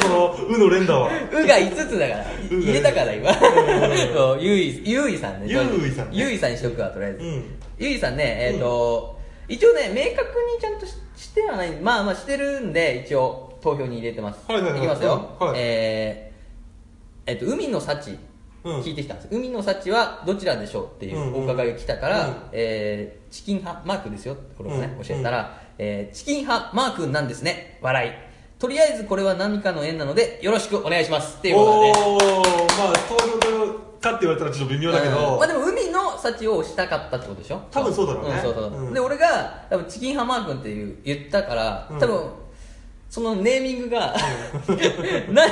[0.00, 1.10] その「う」の連打は？
[1.30, 2.24] うが5つだから。
[2.50, 3.30] 入れたから今。
[3.30, 3.36] うん
[4.14, 5.46] そ うゆいゆういさんね。
[5.48, 6.12] ゆういさんね。
[6.12, 7.44] ゆういさんにしとくわとりあえず、うん。
[7.78, 14.40] ゆういさんねえっ、と、一応ね明確にちゃんとししてはないまあまあしてるんで一応投票に入れてます。
[14.50, 14.80] はいはいはい。
[14.80, 15.46] きますよ、うん。
[15.48, 15.56] はい。
[15.58, 18.18] えー、えっ、と海の幸。
[18.64, 18.80] うん。
[18.80, 22.34] 聞いてきたんです、海の幸はどちらでしょうっていうお伺いが来たから、うん。
[22.52, 25.04] えーチキン派マー君ですよってこれをね、うん。
[25.04, 27.78] 教えたら、えーチキン派マー君なんですね。
[27.80, 28.10] 笑い。
[28.58, 31.36] とりあえずこれは何かの縁なのでよろしくお願いします。
[31.38, 31.92] っていうことで、ね。
[31.96, 35.38] おーまあ投票かって言われたらちょっと微妙だけど、うん。
[35.38, 37.60] まあでも海の幸をしたかったってことでしょ？
[37.70, 38.38] 多分そうだろうね。
[38.38, 38.90] んそうそうう。
[38.90, 38.94] ん。
[38.94, 41.98] で俺が多分チキンハマー君っていう言ったからうん。
[42.00, 42.30] 多分
[43.10, 44.14] そのネーミングが
[45.32, 45.42] な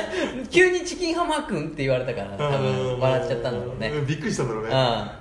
[0.50, 3.88] 急にチキン派マー君って言われたから多分笑っちゃったんだろうね。
[3.88, 4.70] んびっくりしたんだろうね。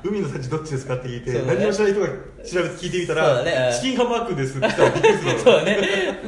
[0.03, 3.51] う海の幸どっちですかって聞いて、ね何も知らない人が調べて聞いてみたら、だね。
[3.51, 5.77] うんチキン派マー君ですって言ったらびっくりするだろ そうね。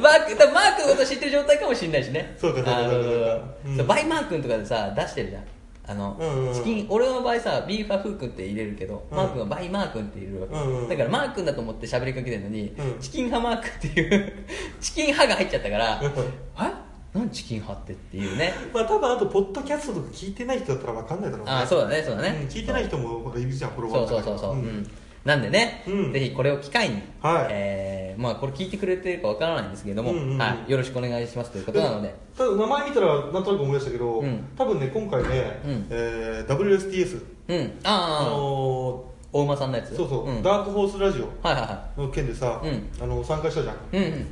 [0.00, 2.36] マー君マー君のこと知ってる状態かもしれないしね。
[2.38, 5.42] そうかそうかそうか by マー君とかでさ出してるじゃん
[5.88, 6.54] あの、うんうんうん。
[6.54, 9.16] チキン俺の場合さビーフ派フー君って入れるけど、うん。
[9.16, 12.98] マー君は by マー君って入れるわけ、うんうんだからマー君だと思って喋りかけてるのに、うん。
[13.00, 14.32] チキン派マー君っていう
[14.80, 16.06] チキン派が入っちゃったからうん。
[16.06, 16.88] え？
[17.14, 18.52] 何チキン派ってっていうね。
[18.74, 21.52] まあ多分あとポッドキャストとか聞いてない人だったら分かんないだろうね。
[21.52, 24.58] ああそうだねそうだね、ん聞いてない人もいるじゃんフォロワそうーそうそうそう、ん。
[24.58, 24.90] うん
[25.28, 26.12] なんでね、うん。
[26.14, 27.46] ぜひこれを機会に、はい。
[27.50, 30.38] えーまあ、これ聞いてくれてるかわからないんですけれども、うんうんうん。
[30.38, 34.48] はい、よろしくお願いしますということなので、ただ名前見たらなんとなく思い出したけど、うん。
[34.56, 35.86] 多分ね今回ね、うん。
[35.90, 37.78] えー WSTS うん。
[37.84, 39.90] あああの大馬さんのやつ？
[39.90, 42.88] ーそうそう、ん、はいダークホースラジオはいはの件でさ、うん。
[42.98, 43.74] あの参加したじゃん。
[43.74, 44.26] いうんうん。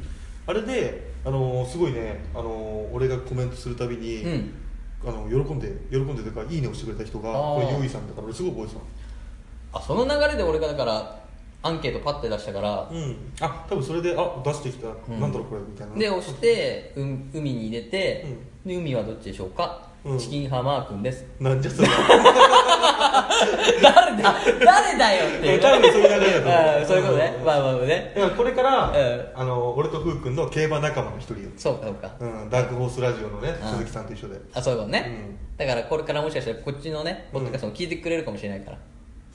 [0.46, 4.52] あれで、あのすごいね、あの俺がコメントするたびに、うん。
[5.04, 8.74] あの喜んで喜んでというかいいねをしてくれた人がこれヨイさんだから俺すごい覚えて
[9.76, 11.18] あその流れで俺がだから
[11.62, 13.16] アンケートパッて出したからたうん。
[13.40, 15.20] あ多分それであ出してきた、ん。
[15.20, 15.96] なんだろうこれみたいな。
[15.96, 18.26] で押して、うん、海に入れて、
[18.64, 20.18] 海はどっちでしょうか、うん。
[20.18, 21.24] チキン派マー君です。
[21.40, 21.88] なんじゃそれ。
[23.82, 24.34] 誰だ？
[24.64, 26.86] 誰だよっていう、多分そういう流れだと思う。
[26.86, 27.44] そういうことね、うん。
[27.44, 28.12] まあまあまあね。
[28.14, 29.30] だからこれから、うん。
[29.34, 32.12] あの俺とふうくんの競馬仲間の一人よ、そうかそうか。
[32.20, 33.68] うん、ダークホースラジオのねうん。
[33.70, 34.40] 鈴木さんと一緒で。
[34.54, 35.56] あそういうことね、うん。
[35.56, 38.78] だからこれからもしかしたらこっちのねポッドキャストも聞いてくれるかもしれないから、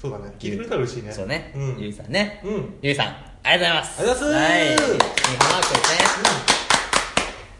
[0.01, 0.33] そうだね。
[0.39, 1.11] 聞いてくれたら嬉しいね。
[1.11, 2.79] そうね、うん、ゆいさんね、うん。
[2.81, 3.07] ゆいさん
[3.43, 3.99] ありがとうございます。
[3.99, 4.49] ありがとうございます。
[4.49, 4.77] はい。
[4.79, 6.29] チキン派マー君ですね、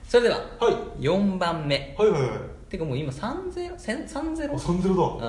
[0.10, 0.74] それでははい。
[1.06, 2.32] 4番目はいはいはい。
[2.68, 5.28] てかもう今3ゼロ3ゼロあサンゼロだ、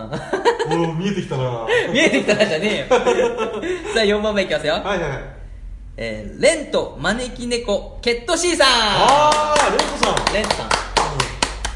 [0.75, 0.81] うん。
[0.85, 1.43] おー見えてきたな。
[1.43, 2.87] は 見えてきたなじゃねえよ。
[3.93, 5.11] さあ4番目いきますよ、いはいはい。
[5.99, 8.69] えー、レント招き猫ケットシーさん。
[8.69, 10.35] ああレントさん。
[10.35, 10.82] レントさん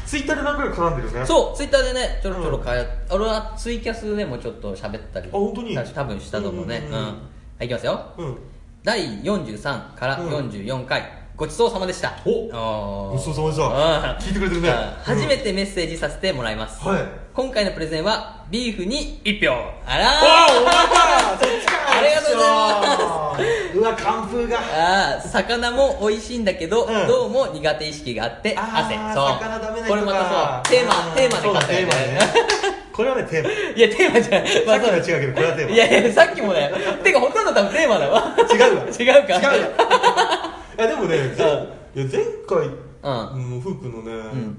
[0.07, 1.25] ツイッターで何回か絡んでるよね。
[1.25, 5.27] そうツイッターでねちょろちょろ変え、俺はツイキャスでもちょっと喋ったり。
[5.27, 5.75] あ本当に？
[5.75, 6.81] 多分したと思うね。
[6.89, 6.99] うんん、ううん。
[6.99, 7.05] うん。
[7.05, 7.13] は
[7.61, 8.13] いいきますよ。
[8.17, 8.37] うん。
[8.83, 10.29] 第43からうん。
[10.29, 11.03] 44回、
[11.37, 12.17] ごちそうさまでした。
[12.25, 13.67] おごちそうさまでした。
[13.67, 13.71] うん
[14.17, 14.71] 聞いてくれてるね。
[15.03, 17.01] 初めてメッセージさせてもらいます、はい。
[17.31, 19.53] 今回のプレゼンはビーフに1票。
[19.85, 20.09] あらー。
[20.09, 21.37] あお前か。
[21.39, 23.37] そっちかありがとうございま
[23.71, 23.77] す。
[23.77, 24.57] うわ寒風が。
[24.57, 27.07] ああ魚も美味しいんだけど、うん。
[27.07, 28.95] どうも苦手意識があって汗。
[28.95, 29.37] そ
[29.85, 29.87] う。
[29.87, 30.75] これまたそう。
[30.75, 32.19] テーマうんテーマでそうだ買ったよテーマね。
[32.91, 33.49] これはねテーマ。
[33.51, 35.71] いやテーマじゃない、まあ、さっきのは違うけどこれはテーマ。
[35.71, 36.75] いやいやさっきもだよ。
[37.03, 38.35] てかほとんど多分テーマだわ。
[38.51, 38.83] 違うわ。
[38.89, 39.35] 違うか。
[39.35, 40.46] 違う
[40.77, 42.67] やでもね前いや前回
[43.03, 43.61] うんうん。
[43.61, 44.11] ふうくんのね
[44.41, 44.57] ん。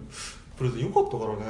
[0.56, 1.44] プレゼン良かったからね。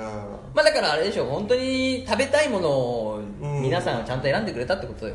[0.55, 3.63] まあだからあれでしょ本当に食べたいものをうん。
[3.63, 5.15] 皆さんはちゃんと選んでくれたってことよ、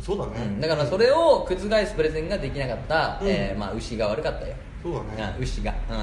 [0.00, 0.32] そうだね。
[0.44, 3.28] うん、だからそれを覆すプレゼンができなかった、うん。
[3.28, 5.34] えーまあ、牛が悪かったよ、そうだね。
[5.38, 5.96] うん牛が、うん。
[5.96, 6.00] う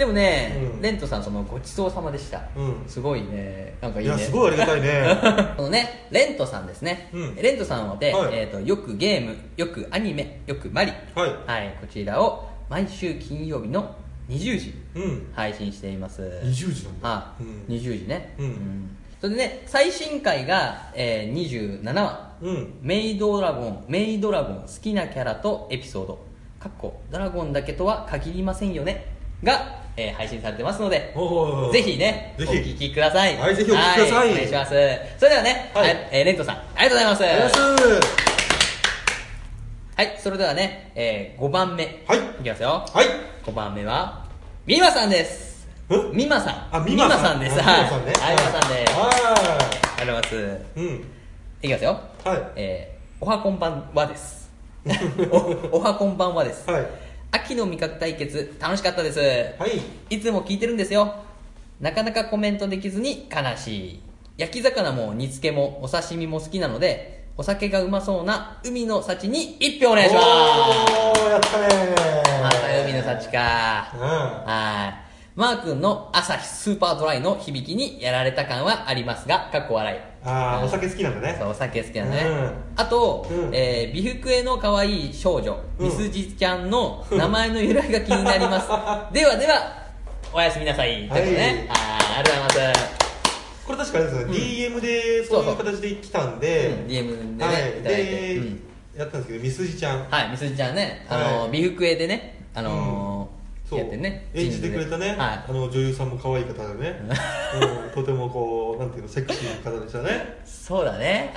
[0.00, 0.80] でもね、うん。
[0.80, 2.84] レントさんそのごちそうさまでした、うん。
[2.86, 3.76] すごいね。
[3.82, 4.14] なんかいいね。
[4.14, 5.02] んいやすごいありがたいね。
[5.58, 7.10] このね、レントさんですね。
[7.12, 7.36] うん。
[7.36, 8.34] レントさんはで、はい。
[8.34, 10.92] えー、とよくゲーム、よくアニメ、よくマリ。
[11.14, 11.76] はい。
[11.82, 13.94] こちらを毎週金曜日の
[14.30, 15.32] 20時うん。
[15.34, 16.22] 配信しています。
[16.44, 17.08] 20時なんだ。
[17.10, 17.64] あ、うん。
[17.68, 18.34] 20時ね。
[18.38, 18.96] うん。
[19.20, 22.32] それでね、最新回が、えー、27話。
[22.40, 22.78] うん。
[22.80, 26.18] メイドラゴン、メイドラゴン好きなキャラとエピソード。
[26.58, 29.20] かっこドラゴンだけとは限りませんよね。
[29.44, 31.14] が、えー配信されてますので、
[31.72, 33.36] ぜひね、ぜひお聞きください。
[33.36, 34.70] はいぜひお聞きくださいはお願いします。
[35.18, 37.50] それではね、は、はいいえーレントさん、ありがとうございます。
[39.96, 42.02] はい、それではね、えー、5番目。
[42.06, 42.86] はいいきますよ。
[42.92, 43.06] はい
[43.44, 44.24] 5番目は、
[44.66, 45.68] ミマさんです。
[45.90, 46.76] んミマさん。
[46.76, 47.60] あミマさんです。
[47.60, 47.84] あはい。
[47.84, 48.92] ミマさんねはい、ミマさんです。
[48.94, 49.10] は
[49.98, 50.80] ありがとうございます。
[50.80, 51.04] いうん
[51.62, 52.00] いきますよ。
[52.24, 54.48] はいえー、おはこんばんはです。
[55.30, 56.70] おおはこんばんはです。
[56.70, 56.86] はい
[57.32, 59.20] 秋の味覚対決、楽しかったです。
[59.20, 61.14] はいいつも聞いてるんですよ。
[61.80, 64.00] なかなかコメントできずに悲しい。
[64.36, 70.26] 焼き魚も煮付けもお刺身も好きなので、お酒がうまそうな海の幸に一票お願いします。
[70.26, 73.92] おーやったねーまた海の幸か。
[73.94, 75.10] うんはい。
[75.36, 80.09] マー君の朝日スーパードライの響きにやられた感はありますが、かっこ笑い。
[80.24, 81.36] ああお酒好きなんだね。
[81.38, 82.22] そう、お酒好きなのね。
[82.26, 82.52] うん。
[82.76, 83.54] あと、うん。
[83.54, 85.86] えー美福への可愛い少女、うん。
[85.86, 88.68] みすじちゃんの名前の由来が気になります。
[89.14, 89.86] ではでは、
[90.32, 90.94] おやすみなさい。
[90.94, 91.42] ということでね。
[91.42, 91.52] はい。
[91.70, 92.90] あーありがとうございます。
[93.66, 94.30] これ確かあれですうん。
[94.30, 97.70] DM でそういそうう形で来たんうんで、DM でね、はい。
[97.78, 98.62] いただいて、で、うん。
[98.98, 100.06] やったんですけどみすじちゃん。
[100.10, 101.06] はいみすじちゃんね。
[101.08, 101.50] あの、はい。
[101.50, 102.40] 美福絵でね。
[102.54, 103.39] あのー
[103.76, 107.00] やってるね演じてくれたね、はあの女優さんも可愛い方でね、
[107.86, 110.10] うん、とてもこうなんていうのセクシーな方でしたね。
[110.44, 111.34] いそうだね。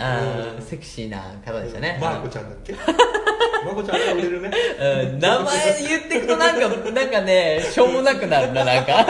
[0.58, 0.62] うん。
[0.62, 2.74] セクシーな方でしたね、マーコちゃんだっけ？
[2.74, 4.52] マーコちゃんが売れるね。
[4.80, 5.20] うん。
[5.20, 9.06] 名前言ってくとなんか、なんかね、しょうもなくなるな、なんか。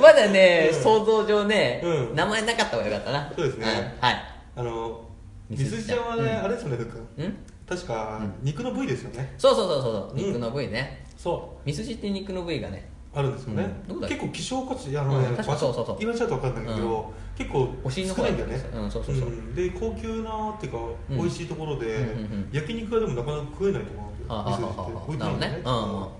[0.00, 0.82] まだね、うん。
[0.82, 2.14] 想像上ね、うん。
[2.14, 3.32] 名前なかった方がよかったな。
[3.36, 3.66] そうですね。
[3.66, 3.68] ん。
[4.00, 4.24] はい。
[4.56, 5.00] あの
[5.48, 6.44] みみすじちゃんはね、うん。
[6.44, 7.36] あれですよね福君ん？
[7.70, 10.26] 確か肉の部位ですよね、そうそうそうそう、うん。
[10.26, 11.04] 肉の部位ね。
[11.16, 13.72] そミスジって肉の部位がね、うあるんですよね、
[14.08, 15.98] 結構希少価値あのね、うん確かそうそうそう。
[16.00, 19.28] 言われちゃうと分かんないけど、結構少ないんだよね、うんそうそうそう。
[19.28, 19.54] ん。
[19.54, 20.78] で高級なっていうか、
[21.10, 21.16] うん。
[21.18, 22.08] 美味しいところで、
[22.50, 26.10] 焼肉屋でもなかなか食えないと思うんですよはあはあはあはあみすじって置いてないんだよね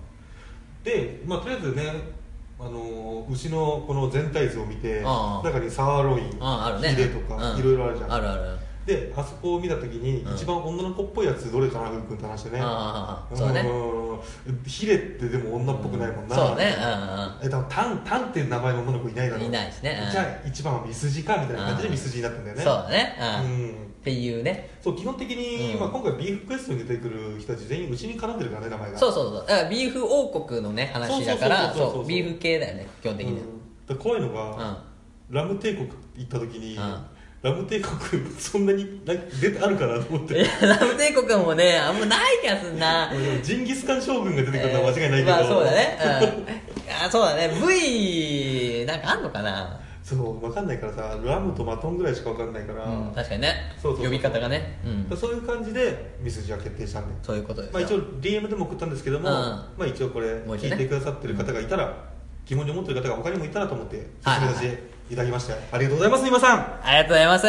[0.84, 2.20] で、まあ、とりあえずね
[2.60, 7.58] あのー牛のこの全体図を見てああ中にサーロインヒレとか、うん。
[7.58, 8.12] いろいろあるじゃん。
[8.12, 8.69] あるある。
[8.90, 10.34] であそこを見た時に、うん。
[10.34, 12.60] 一番女の子っぽいやつどれかなふうくんって話してね。
[12.60, 14.62] ああ、そうん。
[14.66, 16.74] ヒレってでも女っぽくないもんな、そうね、
[17.42, 19.46] え多分タンタンっていう名前の女の子いないだろう。
[19.46, 20.00] いないですね。
[20.06, 20.10] うん。
[20.10, 21.92] じゃあ一番はミスジかみたいな感じでうん。
[21.92, 22.58] ミスジになったんだようん。
[22.58, 22.64] ね。
[22.64, 23.16] そうだね。
[23.18, 23.68] ううん。
[23.68, 24.70] っんていうね。
[24.80, 25.80] そう基本的に、うん。
[25.80, 29.34] まあ、今回ビーフクエストに出てくる人たち全員うちに絡んでるからね名前がそうそうそう。
[29.46, 32.02] だからビーフ王国のね、話だから、そうそうそうそうそう。
[32.02, 33.44] そう、ビーフ系だよね、基本的には。
[33.88, 33.96] うん。
[33.96, 34.80] で怖いのが、
[35.30, 35.34] うん。
[35.34, 37.06] ラム帝国行った時に、うん
[37.42, 37.96] ラム帝国
[38.38, 43.10] そんなにな出てあるかなと思っていや、ラム帝国もね、あんまない気がすんな。
[43.42, 45.98] ジンギスカン将軍が出てくるのは間違いないけど、まあそうだね。
[46.02, 47.06] うん。
[47.06, 47.48] あそうだね。
[47.48, 49.80] V、なんかあんのかな？
[50.02, 53.54] そう分かんないからさラムとマトンぐらいしか分かんないから、うん、確かにね。
[53.80, 54.80] そう呼び方がね。
[54.84, 55.16] うん。
[55.16, 57.72] そういう感じでミスジは決定したんでそういうことですよ。
[57.74, 61.94] まあ、一応 DM でも送ったんですけども、うんまあ、一応これ聞いてくださってる方がいたら、
[62.44, 67.46] 疑問に思ってる方が他にもいたらと思ってはい進めさせていただきました、ありがとうございます今さんありがとうございます。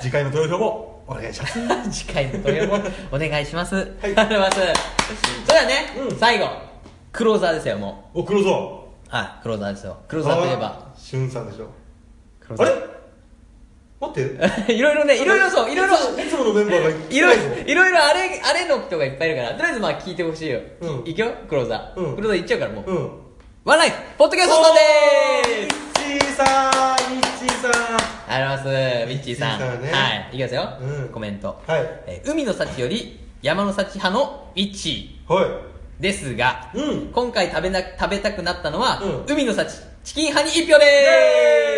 [0.00, 1.58] 次回の投票もお願いします
[1.92, 2.78] 次回の投票も
[3.12, 3.74] お願いします。
[3.74, 4.60] はいありがとうございます。
[5.46, 5.74] それではね、
[6.10, 6.48] うん最後、
[7.12, 8.62] クローザーですよ、もお黒沢う。
[9.08, 9.96] はい、クローザーですよ。
[10.08, 10.78] クローザーといえば。
[10.96, 11.66] しゅんさんでしょ
[12.40, 12.72] クローザあれ？
[12.72, 12.84] ー
[14.00, 15.94] 待って いろいろね、いろいろそう、いろいろ。
[15.94, 20.60] いつものメンバーがいろいろ、いろいろあれ、あれの人がいっぱいいるから、とりあえずまあ聞いてほしいよ。
[20.80, 22.00] うんいくよ、クローザー。
[22.00, 22.90] うんクローザーいっちゃうからもう。
[22.90, 23.10] うん
[23.64, 25.93] ワンライフ、ポッドキャストさんでーす
[26.34, 27.72] さんミッチーさん。
[28.28, 29.58] ありがとうございます、ミッチーさん。
[29.58, 29.90] さんね。
[29.92, 30.68] はい、いきますよ。
[30.80, 31.08] うん。
[31.10, 31.62] コメント。
[31.66, 31.80] はい。
[32.06, 35.44] えー海の幸より山の幸派のミッチはい。
[35.44, 35.58] ー
[36.00, 37.06] ですが、うん。
[37.12, 39.24] 今回食べな、食べたくなったのは、うん。
[39.32, 39.70] 海の幸、
[40.04, 40.84] チキン派に一票で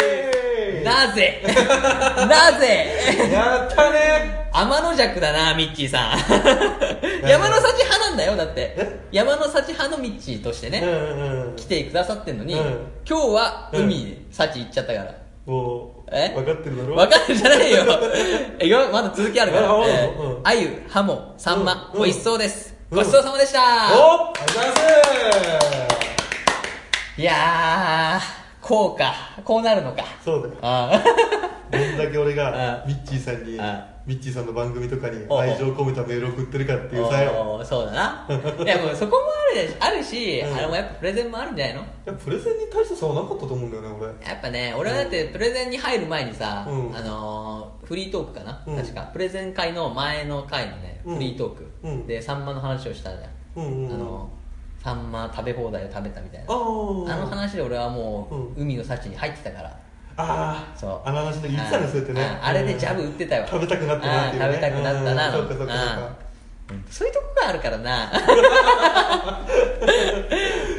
[0.03, 0.85] ーす。
[0.85, 1.43] なぜ？
[2.29, 3.31] なぜ？
[3.33, 4.49] やったね。
[4.53, 6.19] 天の弱だな、ミッチーさん。
[7.29, 8.75] 山の幸派なんだよ、だって。
[8.77, 9.01] え？
[9.13, 12.61] 山の幸派のミッチーとしてね、うんうんうん来てくださってんのに、うん。
[13.09, 15.15] 今日は海に幸行っちゃったから。
[16.13, 16.33] え？
[16.35, 16.97] 分かってるだろ？
[16.97, 17.85] わかるじゃないよ。
[18.59, 19.71] えよ、まだ続きあるから。
[19.71, 20.37] ああえうん。
[20.39, 22.03] ー、鮎、ハモ、サンマ、うん。
[22.03, 22.75] 美味しそうです。
[22.91, 22.99] うん。
[22.99, 23.61] ごちそうさまでした。
[23.61, 25.96] おありがとうございます
[27.19, 29.15] いやー、こうか。
[29.43, 30.05] こうなるのか。
[30.23, 30.55] そうだよ。
[30.61, 31.03] あ
[31.73, 38.27] どんだけ俺があミッチーさんにあミッチーさんの番組とかに愛情込めたメール送ってるかってーいうさやおーそうだな。
[38.63, 40.55] いや、もうそこもあるであるし、うん。
[40.55, 42.13] あれもやっぱプレゼンもあるんじゃないの？
[42.13, 44.07] プレゼンに対して差はなかったと思うんだよね俺。
[44.29, 46.95] やっぱね、俺はだってプレゼンに入る前にさ、うん。
[46.95, 48.77] あのー、フリートークかな、うん。
[48.77, 49.01] 確か。
[49.15, 51.15] プレゼン会の前の回のね、うん。
[51.17, 52.07] フリートーク、うん。
[52.07, 53.31] で、サンマの話をしたじゃん。
[53.57, 53.95] うんうんうん。
[53.95, 54.36] あのー、
[54.87, 56.47] サンマ食べ放題を食べたみたいな。
[56.49, 58.63] あの話で俺はもう、うん。
[58.63, 59.77] 海の幸に入ってたから。
[60.17, 61.09] ああそう。
[61.09, 62.23] あの話で言ってたねそうやってね。
[62.41, 64.47] ああれでジャブ打ってたよ食べたくなったなっていうね。
[64.47, 65.37] あ食べたくなったな。
[65.37, 65.49] うん。
[65.49, 66.17] そうかそうかそうか。
[66.71, 66.85] うん。
[66.89, 68.13] そういうとこがあるからな。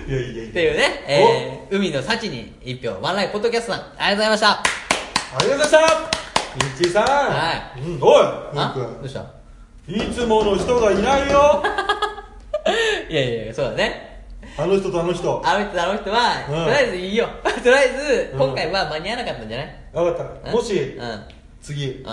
[0.08, 0.43] いやいやいや。
[0.52, 3.82] っていうね、えー、海の幸に一票ワンライフポッドキャストさん。
[3.82, 4.52] ありがとうございました。
[4.52, 4.63] あ
[5.41, 5.98] りがとうございました。
[6.56, 7.04] ミッチーさん。
[7.04, 7.82] はい。
[7.82, 8.00] うん。
[8.02, 8.24] おい
[9.02, 9.20] どうした？
[9.20, 9.26] ん
[9.89, 11.62] いつもの人がいないよ
[13.10, 14.08] いやいやそうだね。
[14.58, 15.41] あの人とあの人。
[15.45, 16.63] あの人あの人は、うん。
[16.65, 17.27] とりあえずいいよ。
[17.43, 18.39] とりあえずうん。
[18.39, 19.67] 今回は間に合わなかったんじゃない？
[19.93, 20.51] 分かった。
[20.51, 21.03] もしうん。
[21.03, 21.21] うん。
[21.62, 22.03] 次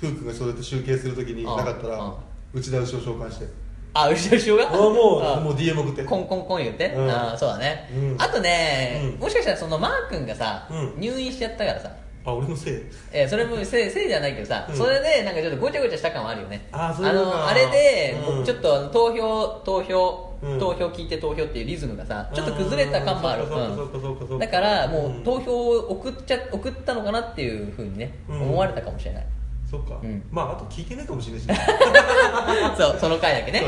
[0.00, 1.56] ふうくんがそうやって集計するときにうん。
[1.56, 2.14] なかったらうん。
[2.54, 3.46] 内田牛を召喚して。
[3.94, 6.04] あ後ろ後ろがあもうあもう DM 送って。
[6.04, 7.10] コンコンコン言って、うん。
[7.10, 8.16] あーそうだね、うん。
[8.18, 9.20] あとね、うん。
[9.20, 10.94] もしかしたらそのマー君がさ、うん。
[10.98, 11.90] 入院しちゃったからさ
[12.26, 12.82] あ俺のせい。
[13.12, 14.76] えーそれもせいせいじゃないけどさ、うん。
[14.76, 16.66] それでなんかちょっとごちゃごちゃした感はあるよね。
[16.72, 17.36] あーそういうことか。
[17.38, 18.44] のあれで、うん。
[18.44, 20.58] ちょっと投票投票、うん。
[20.58, 23.44] 投票聞いて投票っていうリズムがさちょっと崩れた感もある。
[23.44, 23.48] うん。
[23.48, 25.22] そうかそうかそうかそうかだからもう、うん。
[25.24, 28.42] 投票を送っちゃ送ったのかなっていうふうにね、うん。
[28.42, 29.26] 思われたかもしれない。
[29.70, 29.98] そっか。
[30.02, 30.22] うん。
[30.30, 31.58] まああと聞いてないかもしれないしね。
[32.76, 33.60] そうその回だけね。
[33.60, 33.66] ね。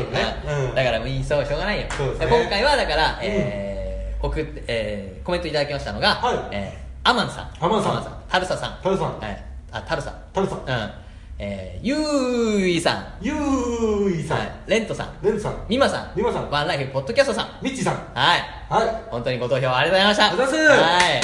[0.69, 0.75] うん。
[0.75, 2.27] だからもういいそうしょうがないよ、そうですね。
[2.27, 3.89] 今回はだから、えー
[4.21, 6.37] 送って、えーコメントいただきましたのが、はい。
[6.51, 7.49] えーアマンさん。
[7.59, 8.03] アマンさん。
[8.03, 8.23] さん。
[8.29, 8.77] タルサさん。
[8.83, 9.45] タルさんはい。
[9.71, 10.11] あタルサ。
[10.31, 10.91] タルさんうん。
[11.39, 13.17] えー、ゆういさん。
[13.19, 14.51] ゆういさん、はい。
[14.67, 15.17] レントさん。
[15.23, 15.65] レンさん。
[15.67, 16.15] ミマさん。
[16.15, 16.51] ミマさん。
[16.51, 17.65] ワンライフポッドキャストさん。
[17.65, 17.95] ミッチーさん。
[18.13, 18.41] はい。
[18.69, 19.09] はい。
[19.09, 20.27] 本当にご投票ありがとうございました。
[20.27, 20.83] ありがとうございます。
[20.83, 21.21] はい。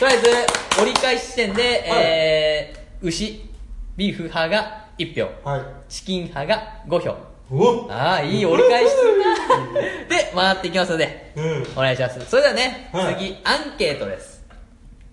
[0.00, 3.50] とりあえず折り返し地点で、えー、牛
[3.96, 5.48] ビーフ派が1票。
[5.48, 5.62] はい。
[5.88, 7.16] チキン派が5票。
[7.52, 9.72] おああいい折り返しするな
[10.08, 11.62] で回っていきますのでうん。
[11.76, 12.18] お願いします。
[12.26, 13.14] それではね、はい。
[13.14, 14.39] 次アンケートです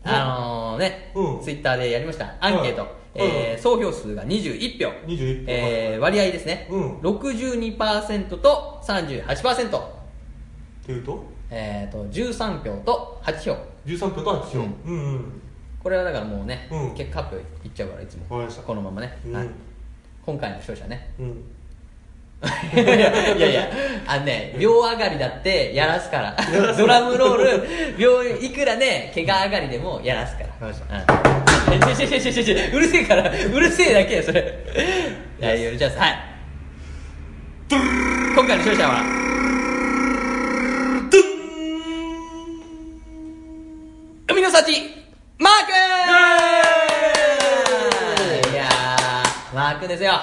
[0.08, 1.42] あのー、ね、うん。
[1.42, 2.36] ツイッターでやりました。
[2.40, 2.90] アンケート、はい。
[3.16, 4.90] えー総票数が21票。
[5.08, 5.52] 21票。
[5.52, 6.98] えー割合ですね、うん。
[7.00, 9.82] 62%と38%っ
[10.86, 11.24] ていうと？
[11.50, 13.58] えー、と13票と8票。
[13.86, 14.60] 13分と8票。
[14.60, 14.76] うん。
[14.86, 15.42] うんうん。
[15.82, 16.96] これはだからもうね、うん。
[16.96, 18.24] 結果発表いっちゃうからいつも。
[18.24, 18.64] わかりました。
[18.64, 19.34] このままね、うん。
[19.34, 19.50] はい、
[20.26, 21.14] 今回の勝者ね。
[21.20, 21.44] うん
[22.44, 23.70] いやいや
[24.06, 26.36] あのね秒上がりだってやらすから。
[26.78, 30.68] ドラムロール秒いくらね怪我上がりでもやらすから。
[30.68, 30.74] うん。
[30.74, 34.54] ちょちょちょちょちょちょうるせえからうるせえだけやそれ。
[35.40, 36.38] いやいやじゃあはい。
[37.70, 39.04] 今回の勝者は
[44.30, 44.72] 海の幸
[45.40, 45.72] マーク
[48.52, 50.14] いやーマークですよ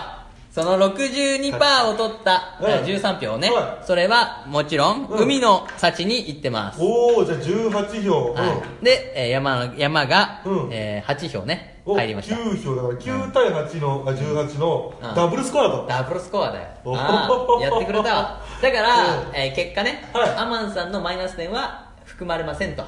[0.54, 2.64] その62%を取った、はい。
[2.64, 3.84] えー13票ね、はい。
[3.84, 5.18] それはもちろん、うん。
[5.24, 8.28] 海の幸に行ってます、おおじゃあ18票。
[8.28, 8.34] うん。
[8.34, 10.68] はい、で、えー山の山が、うん。
[10.70, 11.82] えー8票ね。
[11.84, 12.36] お入りました。
[12.36, 15.14] 9票だから9対8の、あ18のうん。
[15.16, 16.68] ダブルスコアだと、ダブルスコアだよ。
[16.84, 16.96] お。
[16.96, 18.40] ああやってくれたわ。
[18.62, 19.34] だから、うん。
[19.34, 20.30] えー結果ね、はい。
[20.36, 22.84] アマンさんのマイナス点は含まれませんと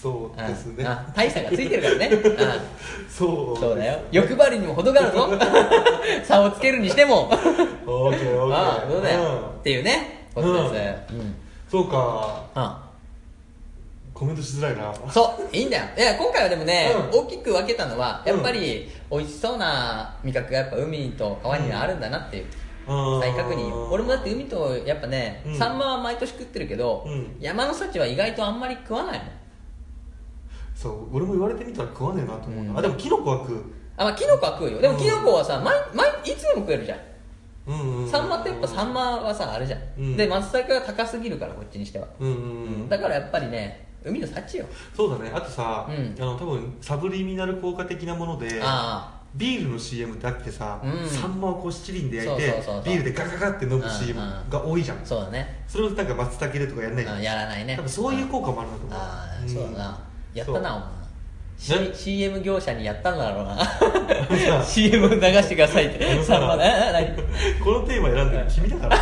[0.00, 0.76] そうですね。
[0.78, 0.86] うん。
[0.86, 2.20] あ大差がついてるからね、 うん。
[3.06, 3.98] そうそうだよ。
[4.10, 5.28] 欲張りにも程があるぞ。
[6.24, 7.24] 差をつけるにしても。
[7.24, 8.54] オーケーオーケー。
[8.54, 9.38] ああそうだよ、うん。
[9.60, 11.14] っていうねことです。
[11.14, 11.34] うん、
[11.70, 12.42] そうか。
[12.54, 12.86] あ
[14.14, 14.92] コメントしづらいな。
[15.10, 15.84] そういいんだよ。
[15.96, 22.46] いや今回はでもね、う大きく分けたのはやっぱり美味しそうな味覚がやっぱ海と川にはあるんだなっていう、
[22.88, 23.20] うん。
[23.20, 23.90] 再確認。
[23.90, 25.58] 俺もだって海とやっぱね、うん。
[25.58, 27.36] サンマは毎年食ってるけど、うん。
[27.38, 29.39] 山の幸は意外とあんまり食わないもん
[30.80, 32.78] そう俺も言われてみたら食わねえなと思うな、うん。
[32.78, 33.64] あでもキノコは食う。
[33.98, 34.80] あ、まあ、キノコは食うよ。
[34.80, 36.98] でもうんキノコはさ毎毎いつでも食えるじゃん。
[37.66, 38.10] うんうんうん。
[38.10, 40.16] サンマってやっぱサンマはさあれじゃん、うん。
[40.16, 42.88] で松茸が高すぎるからこっちにしては、うんうんうん。
[42.88, 44.64] だからやっぱりね海の幸よ。
[44.96, 45.30] そうだね。
[45.34, 46.16] あとさ、うん。
[46.18, 51.06] あの多分サブリミナル効果的なものであビールの CM ってあってさ、うん。
[51.06, 52.84] サンマをこう七輪で焼いてそうそうそうそう。
[52.84, 55.62] ビールでガガガって飲む CM うんうんが多いじゃん、あそうだね。
[55.68, 57.16] それをなんか松茸でとかやんないじゃん。
[57.18, 57.76] あやらないね。
[57.76, 58.98] 多分そういう効果もあるなと思う。
[58.98, 61.00] ああ、んそうだなやったなお前。
[61.92, 64.64] CM 業者にやったんだろうな。
[64.64, 65.98] CM 流してくださいって。
[65.98, 68.46] このテーマ選んでる。
[68.48, 68.96] 君だから。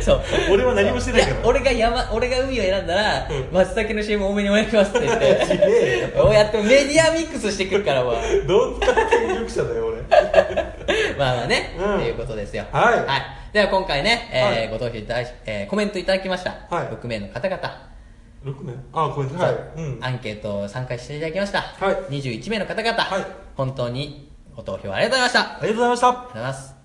[0.00, 0.22] そう。
[0.50, 1.36] 俺は何もしてないから。
[1.36, 3.52] や俺が山俺が海を選んだら、うん。
[3.52, 6.12] 松茸の CM 多めにお願いしますって言って。
[6.16, 6.48] こうや。
[6.48, 8.40] ってメディアミックスしてくるからお前。
[8.40, 10.02] どんな権力者だよ俺。
[11.18, 11.96] まあまあね、うん。
[11.96, 12.64] っていうことですよ。
[12.72, 13.52] はい。
[13.52, 14.68] では今回ね、えーはい。
[14.70, 16.86] ご投票いただき、えーコメントいただきました、はい。
[16.86, 17.95] 6名の方々
[18.44, 18.72] 6名？
[18.92, 19.54] あコメントはい。
[19.76, 19.98] うん。
[20.00, 21.94] アンケート参加していただきました、はい。
[22.20, 23.26] 21名の方々、はい。
[23.56, 25.40] 本当にご投票ありがとうございました。
[25.40, 26.12] ありがとうありがとうございました。
[26.12, 26.76] ございます。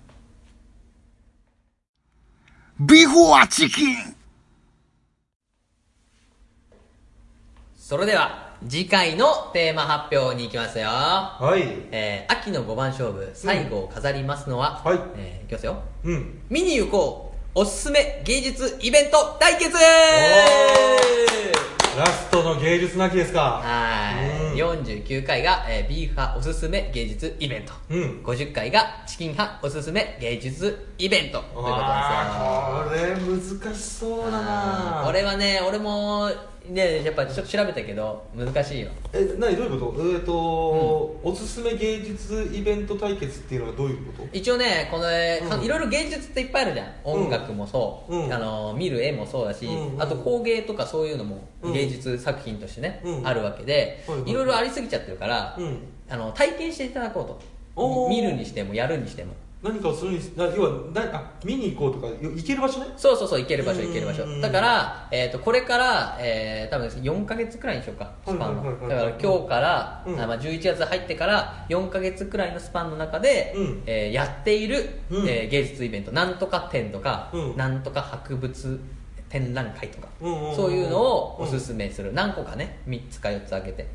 [2.80, 3.96] ビフォアチキン。
[7.76, 10.86] それでは次回のテーマ発表に行きますよ。
[10.88, 11.62] はい。
[11.92, 14.98] えー秋の5番勝負最後を飾りますのは、はい。
[15.16, 15.82] えーいきますよ。
[16.04, 16.40] うん。
[16.48, 19.74] 見に行こうおすすめ芸術イベント対決！
[21.98, 23.60] ラストの芸術の秋ですか。
[23.62, 24.80] はい、うん。
[24.80, 28.22] 49回が、えービーフ派おすすめ芸術イベント、うん。
[28.24, 31.40] 50回がチキン派おすすめ芸術イベント。
[31.40, 31.76] ということ
[32.88, 35.02] ですよこれ難しそうだな。
[35.04, 36.30] これはね俺も
[36.68, 38.90] ねやっぱちょっと調べたけど難しいよ。
[39.12, 40.02] え何どういうこと？
[40.14, 40.32] えっ、と、
[41.22, 44.28] おすすめ芸術イベント対決っていうのはどういうこと？
[44.32, 45.64] 一応ねこの、えーうん。
[45.64, 46.92] いろいろ芸術っていっぱいあるじゃん。
[47.04, 48.32] 音楽もそう、うん。
[48.32, 51.72] あの見る絵もそうだし、うんうんあと工芸とかそういうのもうん。
[51.72, 53.26] 芸術作品としてね、うん。
[53.26, 55.78] あるわけで、はいろいろありすぎちゃってるから、うん。
[56.08, 57.40] あの体験していただこうと。
[58.10, 59.32] 見るにしてもやるにしても
[59.62, 62.86] 何かをするにな要はなあ見に行こうとかよ行ける場所ね？
[62.96, 63.86] そうそうそう行ける場所うん。
[63.88, 64.40] 行ける場所。
[64.40, 68.88] だから、えー、とこれから、えー、多分4か月くらいにしようかスパンの。
[68.88, 70.20] だから今日から、うん。
[70.20, 73.82] あまあ、11月入ってから4か月くらいのスパンの中で、うん。
[73.86, 75.28] えーやっている、うん。
[75.28, 76.10] えー芸術イベント。
[76.10, 77.56] なんとか展とか、うん。
[77.56, 78.80] なんとか博物
[79.28, 83.82] 展覧会とか、うんうんうんそういうのをおすすめする、何個かね3つか4つあげて。
[83.82, 83.88] で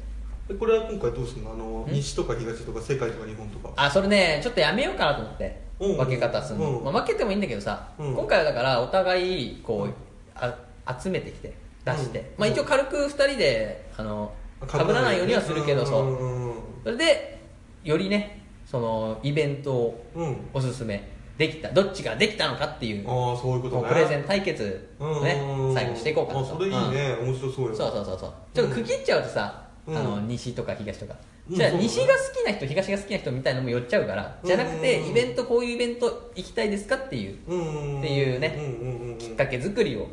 [0.55, 1.51] これは今回どうするの？
[1.51, 3.73] あの西とか東とか世界とか日本とか。
[3.75, 5.43] あそれねちょっとやめようかなと思って、
[5.79, 8.15] うんうん分け方するの、うんまあ、分けてもいいんだけどさ、うん。
[8.15, 9.93] 今回はだからお互いこう、
[10.33, 10.57] あ
[10.99, 11.53] 集めてきて
[11.85, 12.25] 出して、うん。
[12.39, 14.33] まあ、一応軽く2人であの
[14.65, 16.07] かぶらないようにはするけどそう。
[16.07, 17.37] うんうんそれで
[17.83, 20.27] よりねそのイベントをうん。
[20.27, 21.71] うんおすすめできた。
[21.71, 23.89] どっちができたのかっていうああそういうことね。
[23.89, 28.33] プレゼン対決をねうん最後していこうかなあとそれいいね、面白そうよそうそうそうそう。
[28.55, 31.15] ちょっと区切っちゃうとさ、うんあの西とか東とか、
[31.49, 31.55] うん。
[31.55, 32.09] じゃあ西が好
[32.43, 37.99] きな人東が好きな人みたいなのも寄っちゃうから、じゃなくてうんイベントこういうイベント行きたいですかっていううん。
[37.99, 40.07] っていうねうんうんうんうんきっかけ作りを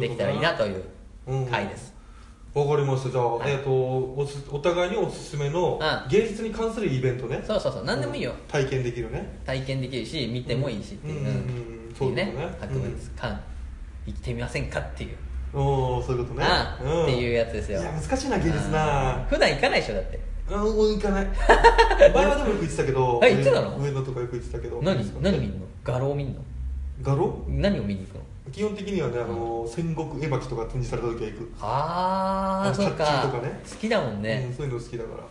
[0.00, 0.82] できたらいいなという
[1.26, 1.46] うん。
[1.46, 1.94] 回です、
[2.54, 3.10] わかりました。
[3.10, 3.52] じゃあ、はい。
[3.52, 6.10] えっ、とおすお互いにおすすめのうん。
[6.10, 7.42] 芸術に関するイベントね。
[7.46, 7.84] そうそうそう。
[7.84, 9.38] 何でもいいよ、体験できるね。
[9.44, 12.32] 体験できるし見てもいいしっていう,、うそうね。
[12.60, 13.52] 博物館。
[14.06, 15.16] 行ってみませんかっていう、
[15.54, 16.44] おおそういうことね。
[16.46, 17.02] ああん。
[17.04, 17.80] っていうやつですよ。
[17.80, 19.26] いや難しいな芸術な。
[19.28, 20.20] 普段行かないでしょだって。
[20.50, 21.26] あもう行かない。
[22.14, 23.76] 前はでもよく行ってたけどあ行ってたの？
[23.78, 24.80] 上野とかよく行ってたけど。
[24.82, 25.22] 何？
[25.22, 25.66] 何見るんの？
[25.84, 26.40] 画廊見んの？
[27.02, 27.44] 画廊？
[27.48, 28.22] 何を見に行くの？
[28.50, 31.52] 基本的にはねあの戦国絵巻とか展示された時は行く。
[31.60, 33.22] ああそうか。
[33.22, 33.60] とかね。
[33.68, 35.16] 好きだもんね、うんそういうの好きだから。
[35.18, 35.24] よ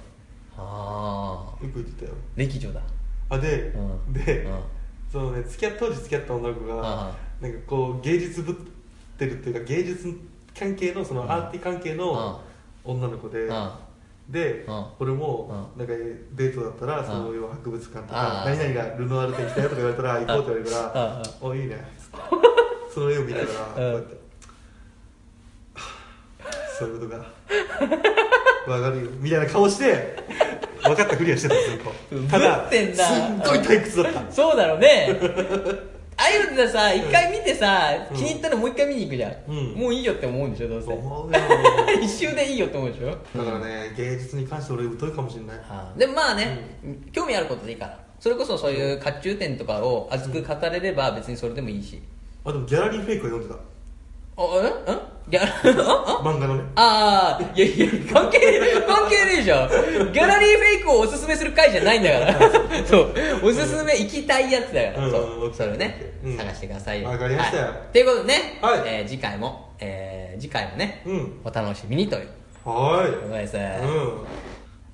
[0.57, 2.15] ああく行ってたよ。
[2.35, 2.81] 歴女だ。
[3.29, 3.73] あで、
[4.07, 4.13] うん。
[4.13, 4.59] で、うん。
[5.11, 8.55] そのね付き合っ当時付き合った女の子があなんかこう芸術ぶ
[9.21, 10.19] ってるっていうか芸術
[10.57, 12.41] 関係のそのアーティ関係の
[12.83, 13.71] 女の子で、うん。
[14.29, 14.85] で、うん。
[14.99, 15.93] 俺もうなんか
[16.33, 21.77] デートだったらんそういう博物館とあか何々がルノアール展来たよとか言われたら行こうって言われるから「おいいね」
[22.93, 24.17] その絵を見ながらこうやって
[26.79, 27.25] 「そういうことか
[28.71, 30.17] わかるよ」みたいな顔して
[30.83, 32.27] 分かったふりはしてたんですよこう。
[32.27, 32.79] ただすっ
[33.45, 34.31] ごい退屈だった。
[34.31, 36.00] そうだろうね
[36.31, 38.17] ああいうのでさ一回見てさ、うん。
[38.17, 39.73] 気に入ったのもう一回見に行くじゃん、うん。
[39.75, 40.93] もういいよって思うんでしょどうせ。
[40.93, 41.39] 思うよ。
[42.01, 43.09] 一周でいいよって思うでしょ。
[43.09, 45.57] だからね芸術に関して俺疎いかもしれない。
[45.69, 46.77] あーでもまあね、
[47.11, 47.99] 興味あることでいいから。
[48.19, 51.99] それこそそういう甲冑展とかを熱く語れれば別にそれでもいいし、
[52.45, 53.59] あでもギャラリーフェイクは読んでた。
[54.37, 54.43] あ
[54.87, 54.93] え？
[54.93, 55.47] んギャラ
[56.07, 56.63] あ漫画のね。
[56.75, 58.45] ああいやいや関係ね
[58.77, 59.69] え関係ねえじゃん。
[59.69, 62.39] ギャラリーフェイクをおすすめする回じゃないんだから。
[62.85, 63.13] そう。
[63.43, 65.11] おすすめ行きたいやつだから、うん。
[65.11, 65.45] そう。
[65.45, 65.53] うん。
[65.53, 66.37] それをね、うん。
[66.37, 67.09] 探してくださいよ。
[67.09, 67.57] わかりました。
[67.57, 67.73] よはい。
[67.93, 68.81] ということでね、はい。
[68.85, 71.41] えー次回も、えー次回もね、うん。
[71.43, 72.27] お楽しみにという。
[72.65, 73.47] はことで。
[73.47, 73.61] す、うん。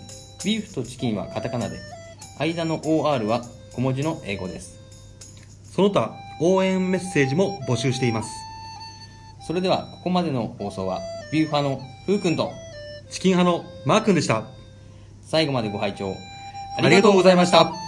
[0.45, 1.77] ビーフとチキンはカタカナで、
[2.39, 3.41] 間の OR は
[3.73, 4.79] 小文字の英語です。
[5.63, 8.29] その他、応援メッセージも募集しています。
[9.45, 12.51] それでは、ここまでの放送は、ビューファのふうくんと、
[13.09, 14.45] チキン派のマー君でした。
[15.21, 16.15] 最後までご拝聴
[16.77, 17.86] ありがとうございました。